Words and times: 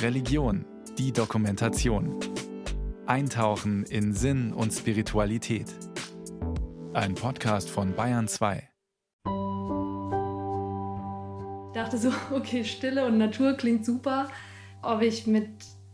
Religion, 0.00 0.64
die 0.98 1.12
Dokumentation. 1.12 2.18
Eintauchen 3.06 3.84
in 3.84 4.12
Sinn 4.12 4.52
und 4.52 4.72
Spiritualität. 4.72 5.66
Ein 6.92 7.14
Podcast 7.14 7.70
von 7.70 7.94
Bayern 7.94 8.28
2. 8.28 8.68
Ich 11.66 11.72
dachte 11.74 11.98
so, 11.98 12.10
okay, 12.34 12.64
Stille 12.64 13.06
und 13.06 13.18
Natur 13.18 13.54
klingt 13.54 13.84
super. 13.84 14.28
Ob 14.82 15.02
ich 15.02 15.26
mit 15.26 15.48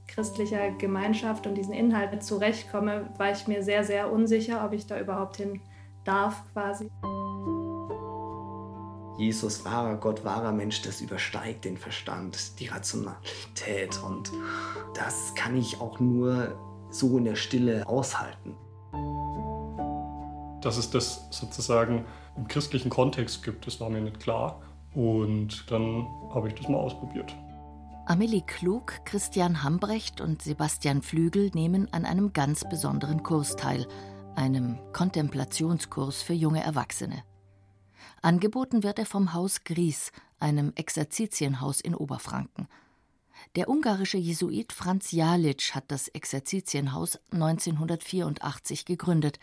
christlicher 0.06 0.70
Gemeinschaft 0.72 1.46
und 1.46 1.54
diesen 1.54 1.72
Inhalten 1.74 2.20
zurechtkomme, 2.20 3.08
war 3.16 3.30
ich 3.30 3.46
mir 3.46 3.62
sehr, 3.62 3.84
sehr 3.84 4.12
unsicher, 4.12 4.64
ob 4.64 4.72
ich 4.72 4.86
da 4.86 4.98
überhaupt 4.98 5.36
hin 5.36 5.60
darf 6.04 6.42
quasi. 6.52 6.90
Jesus, 9.18 9.64
wahrer 9.64 9.96
Gott, 9.96 10.24
wahrer 10.24 10.52
Mensch, 10.52 10.80
das 10.82 11.00
übersteigt 11.00 11.64
den 11.64 11.76
Verstand, 11.76 12.60
die 12.60 12.68
Rationalität. 12.68 14.00
Und 14.06 14.30
das 14.94 15.34
kann 15.34 15.56
ich 15.56 15.80
auch 15.80 15.98
nur 15.98 16.56
so 16.90 17.18
in 17.18 17.24
der 17.24 17.34
Stille 17.34 17.86
aushalten. 17.88 18.54
Dass 20.62 20.76
es 20.76 20.90
das 20.90 21.26
sozusagen 21.30 22.04
im 22.36 22.46
christlichen 22.46 22.90
Kontext 22.90 23.42
gibt, 23.42 23.66
das 23.66 23.80
war 23.80 23.90
mir 23.90 24.00
nicht 24.00 24.20
klar. 24.20 24.62
Und 24.94 25.68
dann 25.68 26.06
habe 26.32 26.48
ich 26.48 26.54
das 26.54 26.68
mal 26.68 26.78
ausprobiert. 26.78 27.34
Amelie 28.06 28.42
Klug, 28.42 29.04
Christian 29.04 29.64
Hambrecht 29.64 30.20
und 30.20 30.42
Sebastian 30.42 31.02
Flügel 31.02 31.50
nehmen 31.54 31.92
an 31.92 32.04
einem 32.04 32.32
ganz 32.32 32.64
besonderen 32.68 33.24
Kurs 33.24 33.56
teil, 33.56 33.86
einem 34.36 34.78
Kontemplationskurs 34.92 36.22
für 36.22 36.34
junge 36.34 36.62
Erwachsene. 36.62 37.24
Angeboten 38.22 38.82
wird 38.82 38.98
er 38.98 39.06
vom 39.06 39.32
Haus 39.32 39.64
Gries, 39.64 40.12
einem 40.40 40.72
Exerzitienhaus 40.74 41.80
in 41.80 41.94
Oberfranken. 41.94 42.68
Der 43.54 43.68
ungarische 43.68 44.18
Jesuit 44.18 44.72
Franz 44.72 45.12
Jalic 45.12 45.74
hat 45.74 45.84
das 45.88 46.08
Exerzitienhaus 46.08 47.18
1984 47.30 48.84
gegründet. 48.84 49.38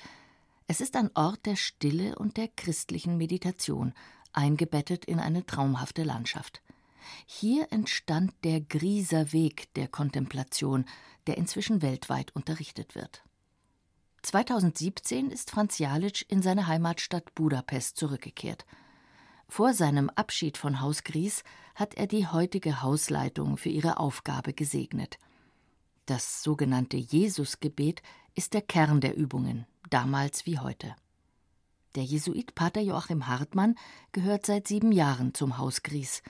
Es 0.68 0.82
ist 0.82 0.96
ein 0.96 1.10
Ort 1.16 1.46
der 1.46 1.56
Stille 1.56 2.16
und 2.18 2.38
der 2.38 2.50
christlichen 2.50 3.18
Meditation, 3.18 3.94
eingebettet 4.34 5.06
in 5.06 5.20
eine 5.20 5.46
traumhafte 5.46 6.04
Landschaft. 6.04 6.62
Hier 7.26 7.72
entstand 7.72 8.34
der 8.44 8.62
Grieser 8.62 9.32
Weg 9.32 9.74
der 9.76 9.88
Kontemplation, 9.88 10.86
der 11.28 11.38
inzwischen 11.38 11.82
weltweit 11.82 12.36
unterrichtet 12.36 12.96
wird. 12.96 13.24
2017 14.26 15.30
ist 15.30 15.52
Franz 15.52 15.78
Jalic 15.78 16.26
in 16.30 16.42
seine 16.42 16.66
Heimatstadt 16.66 17.36
Budapest 17.36 17.98
zurückgekehrt. 17.98 18.66
Vor 19.48 19.74
seinem 19.76 20.10
Abschied 20.10 20.58
von 20.58 20.82
Haus 20.82 21.04
Gries 21.04 21.44
hat 21.76 21.94
er 21.94 22.08
die 22.08 22.26
heutige 22.26 22.82
Hausleitung 22.82 23.58
für 23.58 23.70
ihre 23.70 24.00
Aufgabe 24.00 24.54
gesegnet. 24.54 25.20
Das 26.08 26.42
sogenannte 26.42 26.98
Jesusgebet 26.98 28.02
ist 28.34 28.56
der 28.56 28.64
Kern 28.64 29.00
der 29.00 29.16
Übungen, 29.16 29.68
damals 29.92 30.48
wie 30.48 30.58
heute. 30.58 30.96
Der 31.94 32.04
Jesuit 32.04 32.56
Pater 32.56 32.82
Joachim 32.82 33.28
Hartmann 33.28 33.76
gehört 34.12 34.48
seit 34.48 34.68
sieben 34.68 34.92
Jahren 34.92 35.36
zum 35.36 35.60
Haus 35.60 35.84
Gries. 35.84 36.24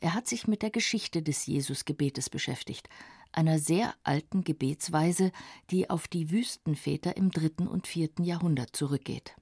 Er 0.00 0.14
hat 0.14 0.26
sich 0.26 0.48
mit 0.48 0.62
der 0.62 0.70
Geschichte 0.70 1.22
des 1.22 1.46
Jesusgebetes 1.46 2.28
beschäftigt, 2.28 2.88
einer 3.36 3.58
sehr 3.58 3.94
alten 4.02 4.42
Gebetsweise, 4.42 5.30
die 5.70 5.90
auf 5.90 6.08
die 6.08 6.30
Wüstenväter 6.30 7.16
im 7.16 7.30
dritten 7.30 7.68
und 7.68 7.86
vierten 7.86 8.24
Jahrhundert 8.24 8.74
zurückgeht. 8.74 9.36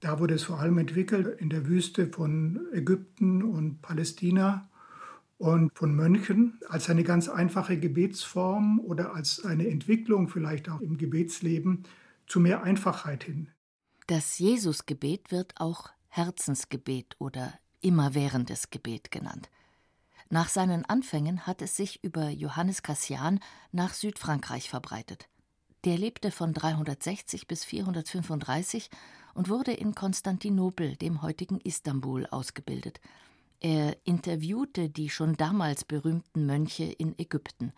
Da 0.00 0.18
wurde 0.18 0.34
es 0.34 0.42
vor 0.42 0.58
allem 0.58 0.78
entwickelt 0.78 1.40
in 1.40 1.50
der 1.50 1.66
Wüste 1.66 2.08
von 2.08 2.66
Ägypten 2.72 3.42
und 3.42 3.80
Palästina 3.80 4.68
und 5.38 5.70
von 5.74 5.94
Mönchen 5.94 6.60
als 6.68 6.90
eine 6.90 7.04
ganz 7.04 7.28
einfache 7.28 7.78
Gebetsform 7.78 8.80
oder 8.80 9.14
als 9.14 9.44
eine 9.44 9.68
Entwicklung 9.68 10.28
vielleicht 10.28 10.68
auch 10.68 10.80
im 10.80 10.98
Gebetsleben 10.98 11.84
zu 12.26 12.40
mehr 12.40 12.62
Einfachheit 12.62 13.24
hin. 13.24 13.48
Das 14.06 14.38
Jesusgebet 14.38 15.30
wird 15.30 15.54
auch 15.56 15.90
Herzensgebet 16.08 17.16
oder 17.18 17.54
immerwährendes 17.80 18.70
Gebet 18.70 19.10
genannt. 19.10 19.50
Nach 20.34 20.48
seinen 20.48 20.84
Anfängen 20.84 21.46
hat 21.46 21.62
es 21.62 21.76
sich 21.76 22.02
über 22.02 22.28
Johannes 22.28 22.82
Cassian 22.82 23.38
nach 23.70 23.94
Südfrankreich 23.94 24.68
verbreitet. 24.68 25.28
Der 25.84 25.96
lebte 25.96 26.32
von 26.32 26.52
360 26.52 27.46
bis 27.46 27.64
435 27.64 28.90
und 29.34 29.48
wurde 29.48 29.70
in 29.70 29.94
Konstantinopel, 29.94 30.96
dem 30.96 31.22
heutigen 31.22 31.60
Istanbul, 31.60 32.26
ausgebildet. 32.26 33.00
Er 33.60 33.96
interviewte 34.02 34.90
die 34.90 35.08
schon 35.08 35.36
damals 35.36 35.84
berühmten 35.84 36.46
Mönche 36.46 36.82
in 36.82 37.16
Ägypten. 37.16 37.72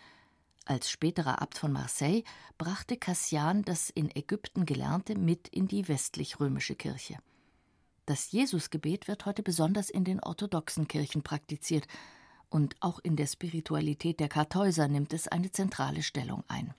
Als 0.65 0.89
späterer 0.89 1.43
Abt 1.43 1.59
von 1.59 1.73
Marseille 1.73 2.23
brachte 2.57 2.97
Cassian 2.97 3.65
das 3.65 3.91
in 3.91 4.11
Ägypten 4.17 4.65
Gelernte 4.65 5.15
mit 5.15 5.47
in 5.49 5.69
die 5.69 5.89
westlich-römische 5.89 6.75
Kirche. 6.75 7.19
Das 8.07 8.33
Jesusgebet 8.33 9.09
wird 9.09 9.27
heute 9.27 9.43
besonders 9.43 9.91
in 9.91 10.05
den 10.05 10.23
orthodoxen 10.23 10.89
Kirchen 10.89 11.23
praktiziert, 11.23 11.87
und 12.51 12.77
auch 12.81 12.99
in 13.03 13.17
der 13.17 13.27
Spiritualität 13.27 14.21
der 14.21 14.29
Kartäuser 14.29 14.89
nimmt 14.89 15.13
es 15.13 15.29
eine 15.29 15.51
zentrale 15.51 16.03
Stellung 16.03 16.45
ein. 16.49 16.75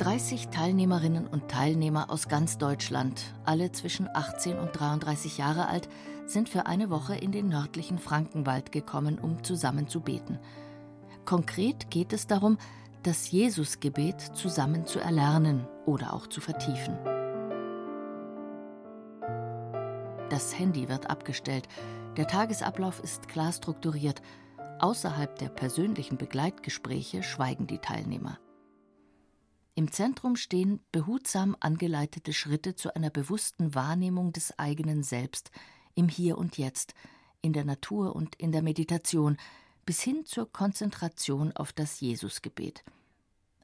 30 0.00 0.48
Teilnehmerinnen 0.48 1.26
und 1.26 1.48
Teilnehmer 1.48 2.10
aus 2.10 2.26
ganz 2.26 2.56
Deutschland, 2.56 3.34
alle 3.44 3.70
zwischen 3.70 4.08
18 4.08 4.58
und 4.58 4.72
33 4.72 5.36
Jahre 5.36 5.68
alt, 5.68 5.90
sind 6.24 6.48
für 6.48 6.64
eine 6.64 6.88
Woche 6.88 7.16
in 7.16 7.32
den 7.32 7.48
nördlichen 7.48 7.98
Frankenwald 7.98 8.72
gekommen, 8.72 9.18
um 9.18 9.44
zusammen 9.44 9.88
zu 9.88 10.00
beten. 10.00 10.38
Konkret 11.26 11.90
geht 11.90 12.14
es 12.14 12.26
darum, 12.26 12.56
das 13.02 13.30
Jesusgebet 13.30 14.20
zusammen 14.20 14.86
zu 14.86 15.00
erlernen 15.00 15.66
oder 15.84 16.14
auch 16.14 16.26
zu 16.26 16.40
vertiefen. 16.40 17.19
Das 20.30 20.56
Handy 20.56 20.88
wird 20.88 21.10
abgestellt. 21.10 21.66
Der 22.16 22.28
Tagesablauf 22.28 23.00
ist 23.00 23.26
klar 23.26 23.52
strukturiert. 23.52 24.22
Außerhalb 24.78 25.36
der 25.40 25.48
persönlichen 25.48 26.18
Begleitgespräche 26.18 27.24
schweigen 27.24 27.66
die 27.66 27.78
Teilnehmer. 27.78 28.38
Im 29.74 29.90
Zentrum 29.90 30.36
stehen 30.36 30.78
behutsam 30.92 31.56
angeleitete 31.58 32.32
Schritte 32.32 32.76
zu 32.76 32.94
einer 32.94 33.10
bewussten 33.10 33.74
Wahrnehmung 33.74 34.32
des 34.32 34.56
eigenen 34.56 35.02
Selbst 35.02 35.50
im 35.96 36.08
Hier 36.08 36.38
und 36.38 36.58
Jetzt, 36.58 36.94
in 37.42 37.52
der 37.52 37.64
Natur 37.64 38.14
und 38.14 38.36
in 38.36 38.52
der 38.52 38.62
Meditation, 38.62 39.36
bis 39.84 40.00
hin 40.00 40.24
zur 40.26 40.52
Konzentration 40.52 41.56
auf 41.56 41.72
das 41.72 41.98
Jesusgebet. 42.00 42.84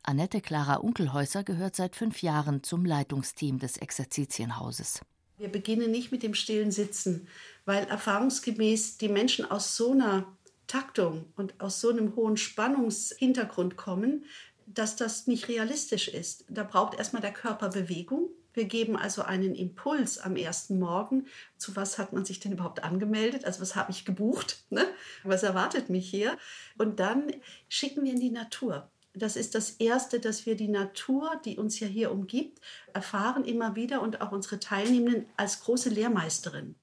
Annette 0.03 0.41
Clara 0.41 0.77
Unkelhäuser 0.77 1.44
gehört 1.44 1.77
seit 1.77 1.94
fünf 1.94 2.22
Jahren 2.22 2.65
zum 2.65 2.84
Leitungsteam 2.84 3.60
des 3.60 3.77
Exerzitienhauses. 3.77 5.03
Wir 5.38 5.48
beginnen 5.48 5.91
nicht 5.91 6.12
mit 6.12 6.22
dem 6.22 6.34
stillen 6.34 6.70
Sitzen, 6.70 7.28
weil 7.66 7.84
erfahrungsgemäß 7.84 8.97
die 8.98 9.08
Menschen 9.08 9.50
aus 9.50 9.76
so 9.76 9.92
einer 9.92 10.26
Taktung 10.66 11.26
und 11.36 11.60
aus 11.60 11.80
so 11.80 11.91
einem 11.91 12.16
hohen 12.16 12.36
Spannungshintergrund 12.36 13.76
kommen, 13.76 14.24
dass 14.66 14.97
das 14.97 15.26
nicht 15.26 15.48
realistisch 15.48 16.08
ist. 16.08 16.44
Da 16.48 16.64
braucht 16.64 16.98
erstmal 16.98 17.22
der 17.22 17.32
Körper 17.32 17.69
Bewegung. 17.69 18.30
Wir 18.54 18.64
geben 18.64 18.97
also 18.97 19.22
einen 19.22 19.54
Impuls 19.54 20.19
am 20.19 20.34
ersten 20.34 20.78
Morgen. 20.78 21.26
Zu 21.58 21.76
was 21.76 21.98
hat 21.98 22.14
man 22.14 22.24
sich 22.24 22.41
denn 22.41 22.53
überhaupt 22.53 22.82
angemeldet? 22.82 23.44
Also 23.44 23.60
was 23.60 23.76
habe 23.76 23.91
ich 23.91 24.06
gebucht? 24.06 24.64
Ne? 24.70 24.86
Was 25.22 25.42
erwartet 25.42 25.91
mich 25.91 26.08
hier? 26.08 26.38
Und 26.78 26.98
dann 26.98 27.30
schicken 27.68 28.04
wir 28.04 28.12
in 28.12 28.20
die 28.20 28.30
Natur. 28.30 28.91
Das 29.19 29.34
ist 29.34 29.54
das 29.54 29.71
Erste, 29.71 30.21
dass 30.21 30.44
wir 30.44 30.56
die 30.56 30.69
Natur, 30.69 31.41
die 31.43 31.56
uns 31.56 31.81
ja 31.81 31.87
hier 31.87 32.12
umgibt, 32.12 32.60
erfahren 32.93 33.47
immer 33.47 33.75
wieder 33.75 34.03
und 34.03 34.21
auch 34.21 34.31
unsere 34.31 34.60
Teilnehmenden 34.60 35.25
als 35.38 35.62
große 35.62 35.88
Lehrmeisterin. 35.88 36.75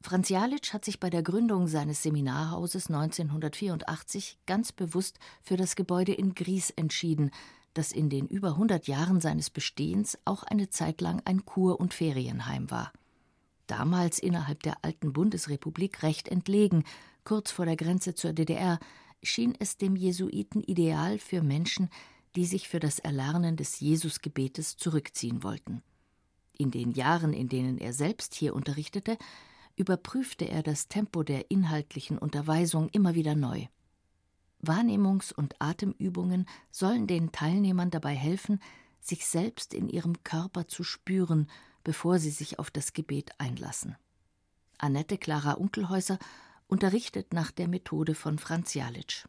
Franz 0.00 0.30
Jalic 0.30 0.72
hat 0.72 0.86
sich 0.86 0.98
bei 0.98 1.10
der 1.10 1.22
Gründung 1.22 1.66
seines 1.66 2.02
Seminarhauses 2.02 2.88
1984 2.88 4.38
ganz 4.46 4.72
bewusst 4.72 5.18
für 5.42 5.58
das 5.58 5.76
Gebäude 5.76 6.14
in 6.14 6.34
Gries 6.34 6.70
entschieden, 6.70 7.30
das 7.74 7.92
in 7.92 8.08
den 8.08 8.28
über 8.28 8.52
100 8.52 8.86
Jahren 8.86 9.20
seines 9.20 9.50
Bestehens 9.50 10.16
auch 10.24 10.42
eine 10.42 10.70
Zeit 10.70 11.02
lang 11.02 11.20
ein 11.26 11.44
Kur- 11.44 11.80
und 11.80 11.92
Ferienheim 11.92 12.70
war. 12.70 12.92
Damals 13.66 14.18
innerhalb 14.18 14.62
der 14.62 14.78
alten 14.82 15.12
Bundesrepublik 15.12 16.02
recht 16.02 16.28
entlegen, 16.28 16.84
kurz 17.24 17.50
vor 17.50 17.66
der 17.66 17.76
Grenze 17.76 18.14
zur 18.14 18.32
DDR, 18.32 18.78
schien 19.24 19.54
es 19.58 19.76
dem 19.76 19.96
Jesuiten 19.96 20.62
ideal 20.62 21.18
für 21.18 21.42
Menschen, 21.42 21.90
die 22.36 22.46
sich 22.46 22.68
für 22.68 22.80
das 22.80 22.98
Erlernen 22.98 23.56
des 23.56 23.80
Jesusgebetes 23.80 24.76
zurückziehen 24.76 25.42
wollten. 25.42 25.82
In 26.56 26.70
den 26.70 26.92
Jahren, 26.92 27.32
in 27.32 27.48
denen 27.48 27.78
er 27.78 27.92
selbst 27.92 28.34
hier 28.34 28.54
unterrichtete, 28.54 29.18
überprüfte 29.76 30.48
er 30.48 30.62
das 30.62 30.88
Tempo 30.88 31.22
der 31.22 31.50
inhaltlichen 31.50 32.18
Unterweisung 32.18 32.88
immer 32.90 33.14
wieder 33.14 33.34
neu. 33.34 33.66
Wahrnehmungs- 34.62 35.34
und 35.34 35.60
Atemübungen 35.60 36.46
sollen 36.70 37.06
den 37.06 37.32
Teilnehmern 37.32 37.90
dabei 37.90 38.14
helfen, 38.14 38.60
sich 39.00 39.26
selbst 39.26 39.74
in 39.74 39.88
ihrem 39.88 40.22
Körper 40.22 40.66
zu 40.66 40.84
spüren, 40.84 41.48
bevor 41.82 42.18
sie 42.18 42.30
sich 42.30 42.58
auf 42.58 42.70
das 42.70 42.92
Gebet 42.92 43.32
einlassen. 43.38 43.96
Annette 44.78 45.18
Clara 45.18 45.52
Unkelhäuser 45.52 46.18
unterrichtet 46.68 47.32
nach 47.32 47.50
der 47.50 47.68
Methode 47.68 48.14
von 48.14 48.38
Franz 48.38 48.74
Jalitsch. 48.74 49.26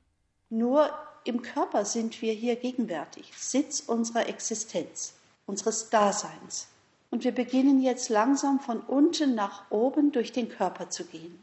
Nur 0.50 0.90
im 1.24 1.42
Körper 1.42 1.86
sind 1.86 2.22
wir 2.22 2.34
hier 2.34 2.56
gegenwärtig, 2.56 3.34
Sitz 3.36 3.82
unserer 3.82 4.28
Existenz, 4.30 5.14
unseres 5.46 5.90
Daseins. 5.90 6.68
Und 7.10 7.24
wir 7.24 7.34
beginnen 7.34 7.82
jetzt 7.82 8.10
langsam 8.10 8.60
von 8.60 8.80
unten 8.82 9.36
nach 9.36 9.70
oben 9.72 10.12
durch 10.12 10.32
den 10.32 10.50
Körper 10.50 10.90
zu 10.90 11.06
gehen. 11.06 11.40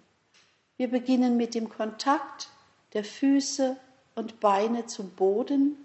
Wir 0.76 0.88
beginnen 0.88 1.36
mit 1.36 1.54
dem 1.54 1.68
Kontakt 1.68 2.48
der 2.92 3.04
Füße 3.04 3.76
und 4.14 4.40
Beine 4.40 4.86
zum 4.86 5.10
Boden 5.10 5.76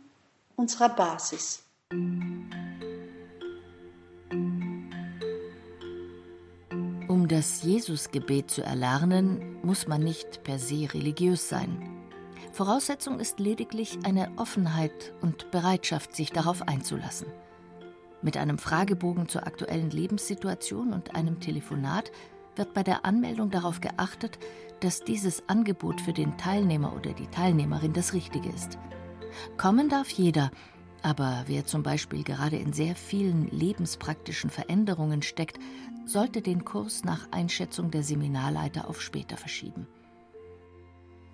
unserer 0.56 0.89
Basis. 0.89 1.63
Um 7.27 7.35
das 7.35 7.62
Jesusgebet 7.63 8.50
zu 8.50 8.63
erlernen, 8.63 9.57
muss 9.62 9.85
man 9.85 10.00
nicht 10.00 10.45
per 10.45 10.59
se 10.59 10.88
religiös 10.94 11.50
sein. 11.50 12.06
Voraussetzung 12.53 13.19
ist 13.19 13.41
lediglich 13.41 14.00
eine 14.03 14.31
Offenheit 14.38 15.13
und 15.19 15.51
Bereitschaft, 15.51 16.15
sich 16.15 16.31
darauf 16.31 16.62
einzulassen. 16.69 17.27
Mit 18.21 18.38
einem 18.38 18.57
Fragebogen 18.57 19.27
zur 19.27 19.45
aktuellen 19.45 19.89
Lebenssituation 19.89 20.94
und 20.94 21.15
einem 21.15 21.41
Telefonat 21.41 22.13
wird 22.56 22.74
bei 22.74 22.81
der 22.81 23.03
Anmeldung 23.03 23.50
darauf 23.50 23.81
geachtet, 23.81 24.39
dass 24.80 25.01
dieses 25.01 25.44
Angebot 25.50 26.00
für 26.00 26.13
den 26.13 26.38
Teilnehmer 26.38 26.95
oder 26.95 27.12
die 27.12 27.27
Teilnehmerin 27.27 27.91
das 27.91 28.13
Richtige 28.13 28.47
ist. 28.47 28.77
Kommen 29.57 29.89
darf 29.89 30.09
jeder, 30.12 30.50
aber 31.07 31.45
wer 31.48 31.65
zum 31.65 31.83
Beispiel 31.83 32.25
gerade 32.25 32.57
in 32.57 32.74
sehr 32.74 32.94
vielen 32.94 33.48
lebenspraktischen 33.48 34.50
Veränderungen 34.50 35.21
steckt, 35.21 35.57
sollte 36.06 36.42
den 36.42 36.65
Kurs 36.65 37.06
nach 37.06 37.31
Einschätzung 37.31 37.92
der 37.92 38.04
Seminarleiter 38.04 38.89
auf 38.89 39.01
später 39.01 39.38
verschieben. 39.38 39.88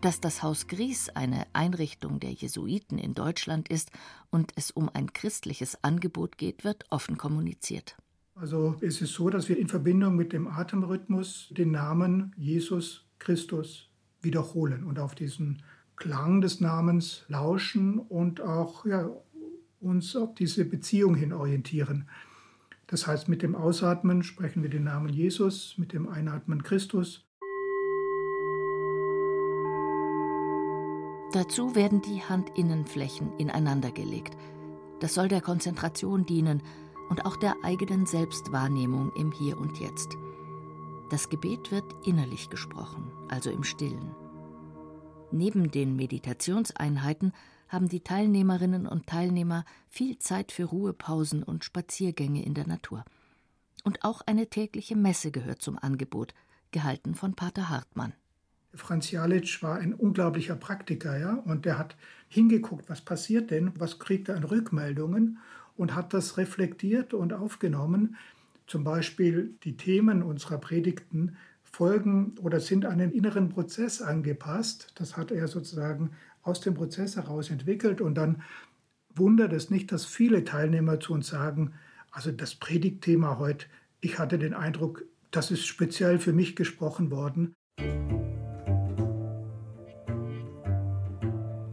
Dass 0.01 0.21
das 0.21 0.43
Haus 0.43 0.67
Gries 0.67 1.09
eine 1.09 1.47
Einrichtung 1.53 2.19
der 2.19 2.33
Jesuiten 2.33 2.99
in 2.99 3.15
Deutschland 3.15 3.67
ist 3.67 3.89
und 4.29 4.51
es 4.55 4.69
um 4.69 4.91
ein 4.93 5.11
christliches 5.11 5.83
Angebot 5.83 6.37
geht, 6.37 6.63
wird 6.63 6.85
offen 6.91 7.17
kommuniziert. 7.17 7.97
Also 8.35 8.75
es 8.79 9.01
ist 9.01 9.13
so, 9.13 9.31
dass 9.31 9.49
wir 9.49 9.57
in 9.57 9.69
Verbindung 9.69 10.15
mit 10.15 10.33
dem 10.33 10.47
Atemrhythmus 10.47 11.47
den 11.49 11.71
Namen 11.71 12.31
Jesus 12.37 13.07
Christus 13.17 13.89
wiederholen 14.21 14.83
und 14.83 14.99
auf 14.99 15.15
diesen 15.15 15.63
Klang 15.95 16.41
des 16.41 16.59
Namens 16.59 17.25
lauschen 17.27 17.97
und 17.97 18.39
auch 18.39 18.85
ja, 18.85 19.09
uns 19.83 20.15
auf 20.15 20.33
diese 20.35 20.65
Beziehung 20.65 21.15
hin 21.15 21.33
orientieren. 21.33 22.07
Das 22.87 23.07
heißt, 23.07 23.29
mit 23.29 23.41
dem 23.41 23.55
Ausatmen 23.55 24.23
sprechen 24.23 24.63
wir 24.63 24.69
den 24.69 24.83
Namen 24.83 25.09
Jesus, 25.09 25.75
mit 25.77 25.93
dem 25.93 26.07
Einatmen 26.07 26.63
Christus. 26.63 27.25
Dazu 31.33 31.75
werden 31.75 32.01
die 32.01 32.21
Handinnenflächen 32.21 33.35
ineinandergelegt. 33.39 34.37
Das 34.99 35.15
soll 35.15 35.27
der 35.27 35.41
Konzentration 35.41 36.25
dienen 36.25 36.61
und 37.09 37.25
auch 37.25 37.35
der 37.35 37.55
eigenen 37.63 38.05
Selbstwahrnehmung 38.05 39.11
im 39.15 39.31
Hier 39.31 39.57
und 39.57 39.79
Jetzt. 39.79 40.15
Das 41.09 41.29
Gebet 41.29 41.71
wird 41.71 41.85
innerlich 42.05 42.49
gesprochen, 42.49 43.11
also 43.29 43.49
im 43.49 43.63
Stillen. 43.63 44.15
Neben 45.31 45.71
den 45.71 45.95
Meditationseinheiten 45.95 47.33
haben 47.73 47.89
die 47.89 48.01
Teilnehmerinnen 48.01 48.85
und 48.87 49.07
Teilnehmer 49.07 49.65
viel 49.89 50.19
Zeit 50.19 50.51
für 50.51 50.65
Ruhepausen 50.65 51.41
und 51.43 51.65
Spaziergänge 51.65 52.45
in 52.45 52.53
der 52.53 52.67
Natur. 52.67 53.03
Und 53.83 54.03
auch 54.05 54.21
eine 54.21 54.47
tägliche 54.47 54.95
Messe 54.95 55.31
gehört 55.31 55.61
zum 55.61 55.77
Angebot, 55.77 56.33
gehalten 56.71 57.15
von 57.15 57.33
Pater 57.33 57.69
Hartmann. 57.69 58.13
Franz 58.75 59.11
Jalitsch 59.11 59.61
war 59.61 59.77
ein 59.77 59.93
unglaublicher 59.93 60.55
Praktiker, 60.55 61.17
ja, 61.17 61.33
und 61.33 61.65
der 61.65 61.77
hat 61.77 61.95
hingeguckt, 62.27 62.89
was 62.89 63.01
passiert 63.01 63.51
denn, 63.51 63.71
was 63.77 63.99
kriegt 63.99 64.29
er 64.29 64.35
an 64.37 64.43
Rückmeldungen 64.43 65.39
und 65.75 65.95
hat 65.95 66.13
das 66.13 66.37
reflektiert 66.37 67.13
und 67.13 67.33
aufgenommen. 67.33 68.15
Zum 68.67 68.83
Beispiel 68.83 69.55
die 69.63 69.77
Themen 69.77 70.23
unserer 70.23 70.57
Predigten 70.57 71.37
folgen 71.63 72.35
oder 72.41 72.59
sind 72.59 72.85
an 72.85 72.99
den 72.99 73.11
inneren 73.11 73.49
Prozess 73.49 74.01
angepasst. 74.01 74.91
Das 74.95 75.17
hat 75.17 75.31
er 75.31 75.47
sozusagen 75.47 76.11
aus 76.43 76.61
dem 76.61 76.75
Prozess 76.75 77.15
heraus 77.15 77.49
entwickelt. 77.49 78.01
Und 78.01 78.15
dann 78.15 78.43
wundert 79.15 79.53
es 79.53 79.69
nicht, 79.69 79.91
dass 79.91 80.05
viele 80.05 80.43
Teilnehmer 80.43 80.99
zu 80.99 81.13
uns 81.13 81.27
sagen, 81.27 81.73
also 82.11 82.31
das 82.31 82.55
Predigtthema 82.55 83.39
heute, 83.39 83.65
ich 84.01 84.19
hatte 84.19 84.37
den 84.37 84.53
Eindruck, 84.53 85.05
das 85.31 85.49
ist 85.49 85.65
speziell 85.65 86.19
für 86.19 86.33
mich 86.33 86.55
gesprochen 86.55 87.09
worden. 87.09 87.55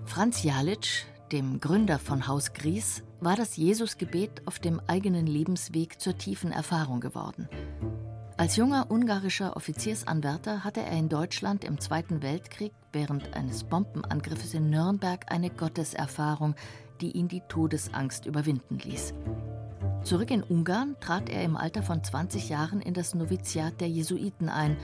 Franz 0.07 0.43
Jalitsch, 0.43 1.05
dem 1.31 1.61
Gründer 1.61 1.99
von 1.99 2.27
Haus 2.27 2.53
Gries, 2.53 3.03
war 3.21 3.37
das 3.37 3.57
Jesusgebet 3.57 4.43
auf 4.47 4.59
dem 4.59 4.81
eigenen 4.87 5.27
Lebensweg 5.27 6.01
zur 6.01 6.17
tiefen 6.17 6.53
Erfahrung 6.53 7.01
geworden. 7.01 7.49
Als 8.41 8.57
junger 8.57 8.91
ungarischer 8.91 9.55
Offiziersanwärter 9.55 10.65
hatte 10.65 10.81
er 10.81 10.99
in 10.99 11.11
Deutschland 11.11 11.63
im 11.63 11.79
Zweiten 11.79 12.23
Weltkrieg 12.23 12.73
während 12.91 13.35
eines 13.37 13.65
Bombenangriffes 13.65 14.55
in 14.55 14.71
Nürnberg 14.71 15.31
eine 15.31 15.51
Gotteserfahrung, 15.51 16.55
die 17.03 17.11
ihn 17.11 17.29
die 17.29 17.43
Todesangst 17.51 18.25
überwinden 18.25 18.79
ließ. 18.79 19.13
Zurück 20.05 20.31
in 20.31 20.43
Ungarn 20.43 20.97
trat 21.01 21.29
er 21.29 21.45
im 21.45 21.55
Alter 21.55 21.83
von 21.83 22.03
20 22.03 22.49
Jahren 22.49 22.81
in 22.81 22.95
das 22.95 23.15
Noviziat 23.15 23.79
der 23.79 23.91
Jesuiten 23.91 24.49
ein, 24.49 24.79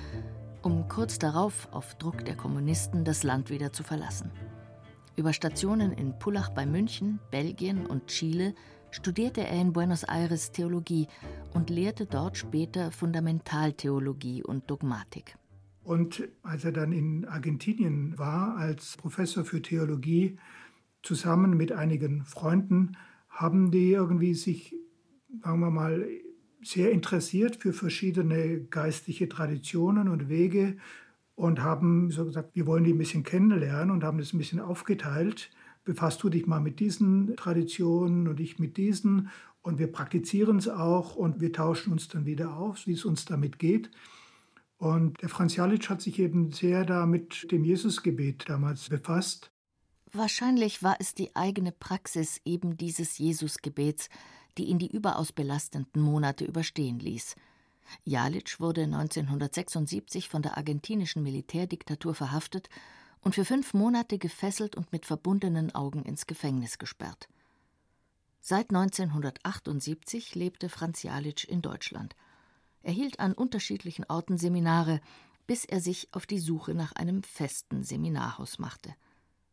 um 0.60 0.86
kurz 0.88 1.18
darauf 1.18 1.68
auf 1.72 1.94
Druck 1.94 2.26
der 2.26 2.36
Kommunisten 2.36 3.06
das 3.06 3.22
Land 3.22 3.48
wieder 3.48 3.72
zu 3.72 3.82
verlassen. 3.82 4.32
Über 5.16 5.32
Stationen 5.32 5.92
in 5.92 6.18
Pullach 6.18 6.50
bei 6.50 6.66
München, 6.66 7.20
Belgien 7.30 7.86
und 7.86 8.08
Chile 8.08 8.54
studierte 8.90 9.46
er 9.46 9.60
in 9.60 9.72
Buenos 9.72 10.04
Aires 10.04 10.52
Theologie 10.52 11.08
und 11.56 11.70
lehrte 11.70 12.04
dort 12.04 12.36
später 12.36 12.92
Fundamentaltheologie 12.92 14.42
und 14.44 14.70
Dogmatik. 14.70 15.38
Und 15.82 16.28
als 16.42 16.66
er 16.66 16.72
dann 16.72 16.92
in 16.92 17.24
Argentinien 17.24 18.18
war 18.18 18.56
als 18.56 18.98
Professor 18.98 19.42
für 19.44 19.62
Theologie, 19.62 20.36
zusammen 21.02 21.56
mit 21.56 21.72
einigen 21.72 22.24
Freunden, 22.24 22.96
haben 23.30 23.70
die 23.70 23.92
irgendwie 23.92 24.34
sich, 24.34 24.74
sagen 25.42 25.60
wir 25.60 25.70
mal, 25.70 26.06
sehr 26.62 26.90
interessiert 26.90 27.56
für 27.56 27.72
verschiedene 27.72 28.60
geistliche 28.64 29.28
Traditionen 29.28 30.08
und 30.08 30.28
Wege 30.28 30.76
und 31.36 31.62
haben 31.62 32.10
so 32.10 32.26
gesagt, 32.26 32.50
wir 32.54 32.66
wollen 32.66 32.84
die 32.84 32.92
ein 32.92 32.98
bisschen 32.98 33.22
kennenlernen 33.22 33.92
und 33.92 34.04
haben 34.04 34.18
das 34.18 34.34
ein 34.34 34.38
bisschen 34.38 34.60
aufgeteilt 34.60 35.50
befasst 35.86 36.22
du 36.22 36.28
dich 36.28 36.46
mal 36.46 36.60
mit 36.60 36.80
diesen 36.80 37.34
Traditionen 37.36 38.28
und 38.28 38.40
ich 38.40 38.58
mit 38.58 38.76
diesen 38.76 39.30
und 39.66 39.80
wir 39.80 39.90
praktizieren 39.90 40.58
es 40.58 40.68
auch 40.68 41.16
und 41.16 41.40
wir 41.40 41.52
tauschen 41.52 41.92
uns 41.92 42.06
dann 42.06 42.24
wieder 42.24 42.56
auf, 42.56 42.86
wie 42.86 42.92
es 42.92 43.04
uns 43.04 43.24
damit 43.24 43.58
geht. 43.58 43.90
Und 44.78 45.20
der 45.22 45.28
Franz 45.28 45.56
Jalitsch 45.56 45.90
hat 45.90 46.00
sich 46.00 46.20
eben 46.20 46.52
sehr 46.52 46.84
da 46.84 47.04
mit 47.04 47.50
dem 47.50 47.64
Jesusgebet 47.64 48.48
damals 48.48 48.88
befasst. 48.88 49.50
Wahrscheinlich 50.12 50.84
war 50.84 50.96
es 51.00 51.14
die 51.14 51.34
eigene 51.34 51.72
Praxis 51.72 52.40
eben 52.44 52.76
dieses 52.76 53.18
Jesusgebets, 53.18 54.08
die 54.56 54.66
ihn 54.66 54.78
die 54.78 54.94
überaus 54.94 55.32
belastenden 55.32 56.00
Monate 56.00 56.44
überstehen 56.44 57.00
ließ. 57.00 57.34
Jalitsch 58.04 58.60
wurde 58.60 58.84
1976 58.84 60.28
von 60.28 60.42
der 60.42 60.56
argentinischen 60.56 61.24
Militärdiktatur 61.24 62.14
verhaftet 62.14 62.68
und 63.20 63.34
für 63.34 63.44
fünf 63.44 63.74
Monate 63.74 64.18
gefesselt 64.18 64.76
und 64.76 64.92
mit 64.92 65.06
verbundenen 65.06 65.74
Augen 65.74 66.04
ins 66.04 66.28
Gefängnis 66.28 66.78
gesperrt. 66.78 67.28
Seit 68.48 68.70
1978 68.70 70.36
lebte 70.36 70.68
Franz 70.68 71.02
Jalitsch 71.02 71.46
in 71.46 71.62
Deutschland. 71.62 72.14
Er 72.84 72.92
hielt 72.92 73.18
an 73.18 73.32
unterschiedlichen 73.32 74.04
Orten 74.08 74.38
Seminare, 74.38 75.00
bis 75.48 75.64
er 75.64 75.80
sich 75.80 76.06
auf 76.12 76.26
die 76.26 76.38
Suche 76.38 76.72
nach 76.72 76.92
einem 76.92 77.24
festen 77.24 77.82
Seminarhaus 77.82 78.60
machte. 78.60 78.94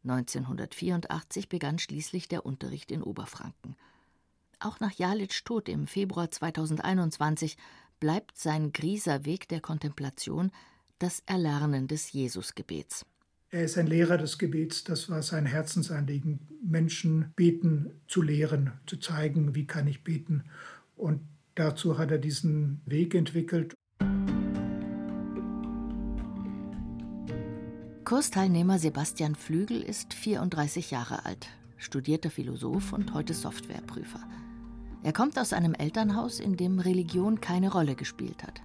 1984 0.03 1.50
begann 1.50 1.79
schließlich 1.79 2.27
der 2.27 2.45
Unterricht 2.45 2.91
in 2.91 3.01
Oberfranken. 3.01 3.75
Auch 4.59 4.79
nach 4.79 4.91
Jalitsch 4.91 5.43
Tod 5.43 5.69
im 5.69 5.88
Februar 5.88 6.29
2021 6.29 7.57
bleibt 8.00 8.38
sein 8.38 8.73
grieser 8.73 9.25
Weg 9.25 9.47
der 9.47 9.59
Kontemplation 9.59 10.51
das 11.00 11.23
Erlernen 11.25 11.88
des 11.88 12.12
Jesusgebets. 12.12 13.07
Er 13.53 13.65
ist 13.65 13.77
ein 13.77 13.86
Lehrer 13.86 14.17
des 14.17 14.39
Gebets. 14.39 14.83
Das 14.83 15.12
war 15.12 15.22
sein 15.22 15.45
Herzensanliegen, 15.45 16.39
Menschen 16.63 17.31
beten 17.36 17.91
zu 18.07 18.24
lehren, 18.24 18.72
zu 18.88 18.98
zeigen, 18.98 19.53
wie 19.53 19.67
kann 19.67 19.86
ich 19.86 20.03
beten. 20.03 20.45
Und 20.95 21.22
dazu 21.53 22.00
hat 22.00 22.10
er 22.10 22.17
diesen 22.17 22.81
Weg 22.88 23.13
entwickelt. 23.13 23.75
Kursteilnehmer 28.05 28.79
Sebastian 28.79 29.36
Flügel 29.36 29.83
ist 29.83 30.15
34 30.15 30.89
Jahre 30.89 31.24
alt, 31.27 31.48
studierter 31.77 32.31
Philosoph 32.31 32.91
und 32.91 33.13
heute 33.13 33.36
Softwareprüfer. 33.36 34.22
Er 35.03 35.13
kommt 35.13 35.38
aus 35.38 35.53
einem 35.53 35.75
Elternhaus, 35.75 36.39
in 36.39 36.57
dem 36.57 36.79
Religion 36.79 37.39
keine 37.39 37.72
Rolle 37.72 37.93
gespielt 37.93 38.41
hat. 38.41 38.62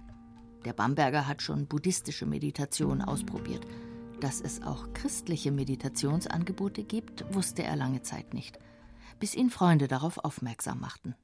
Der 0.65 0.73
Bamberger 0.73 1.27
hat 1.27 1.43
schon 1.43 1.67
buddhistische 1.67 2.25
Meditation 2.25 3.03
ausprobiert. 3.03 3.67
Dass 4.19 4.41
es 4.41 4.61
auch 4.63 4.91
christliche 4.93 5.51
Meditationsangebote 5.51 6.83
gibt, 6.83 7.23
wusste 7.33 7.63
er 7.63 7.77
lange 7.77 8.01
Zeit 8.01 8.33
nicht, 8.33 8.59
bis 9.19 9.33
ihn 9.33 9.49
Freunde 9.49 9.87
darauf 9.87 10.17
aufmerksam 10.17 10.81
machten. 10.81 11.15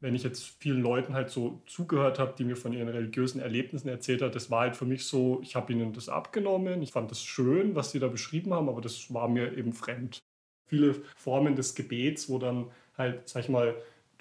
Wenn 0.00 0.14
ich 0.14 0.22
jetzt 0.22 0.44
vielen 0.60 0.80
Leuten 0.80 1.14
halt 1.14 1.30
so 1.30 1.62
zugehört 1.66 2.20
habe, 2.20 2.34
die 2.38 2.44
mir 2.44 2.56
von 2.56 2.72
ihren 2.72 2.88
religiösen 2.88 3.40
Erlebnissen 3.40 3.88
erzählt 3.88 4.22
haben, 4.22 4.30
das 4.30 4.52
war 4.52 4.60
halt 4.60 4.76
für 4.76 4.84
mich 4.84 5.06
so, 5.06 5.40
ich 5.42 5.56
habe 5.56 5.72
ihnen 5.72 5.92
das 5.94 6.08
abgenommen, 6.08 6.80
ich 6.82 6.92
fand 6.92 7.10
das 7.10 7.24
schön, 7.24 7.74
was 7.74 7.90
sie 7.90 7.98
da 7.98 8.06
beschrieben 8.06 8.54
haben, 8.54 8.68
aber 8.68 8.80
das 8.80 9.12
war 9.12 9.28
mir 9.28 9.56
eben 9.56 9.72
fremd. 9.72 10.22
Viele 10.66 10.94
Formen 11.16 11.56
des 11.56 11.74
Gebets, 11.74 12.28
wo 12.28 12.38
dann 12.38 12.70
halt, 12.96 13.28
sag 13.28 13.42
ich 13.42 13.48
mal, 13.48 13.74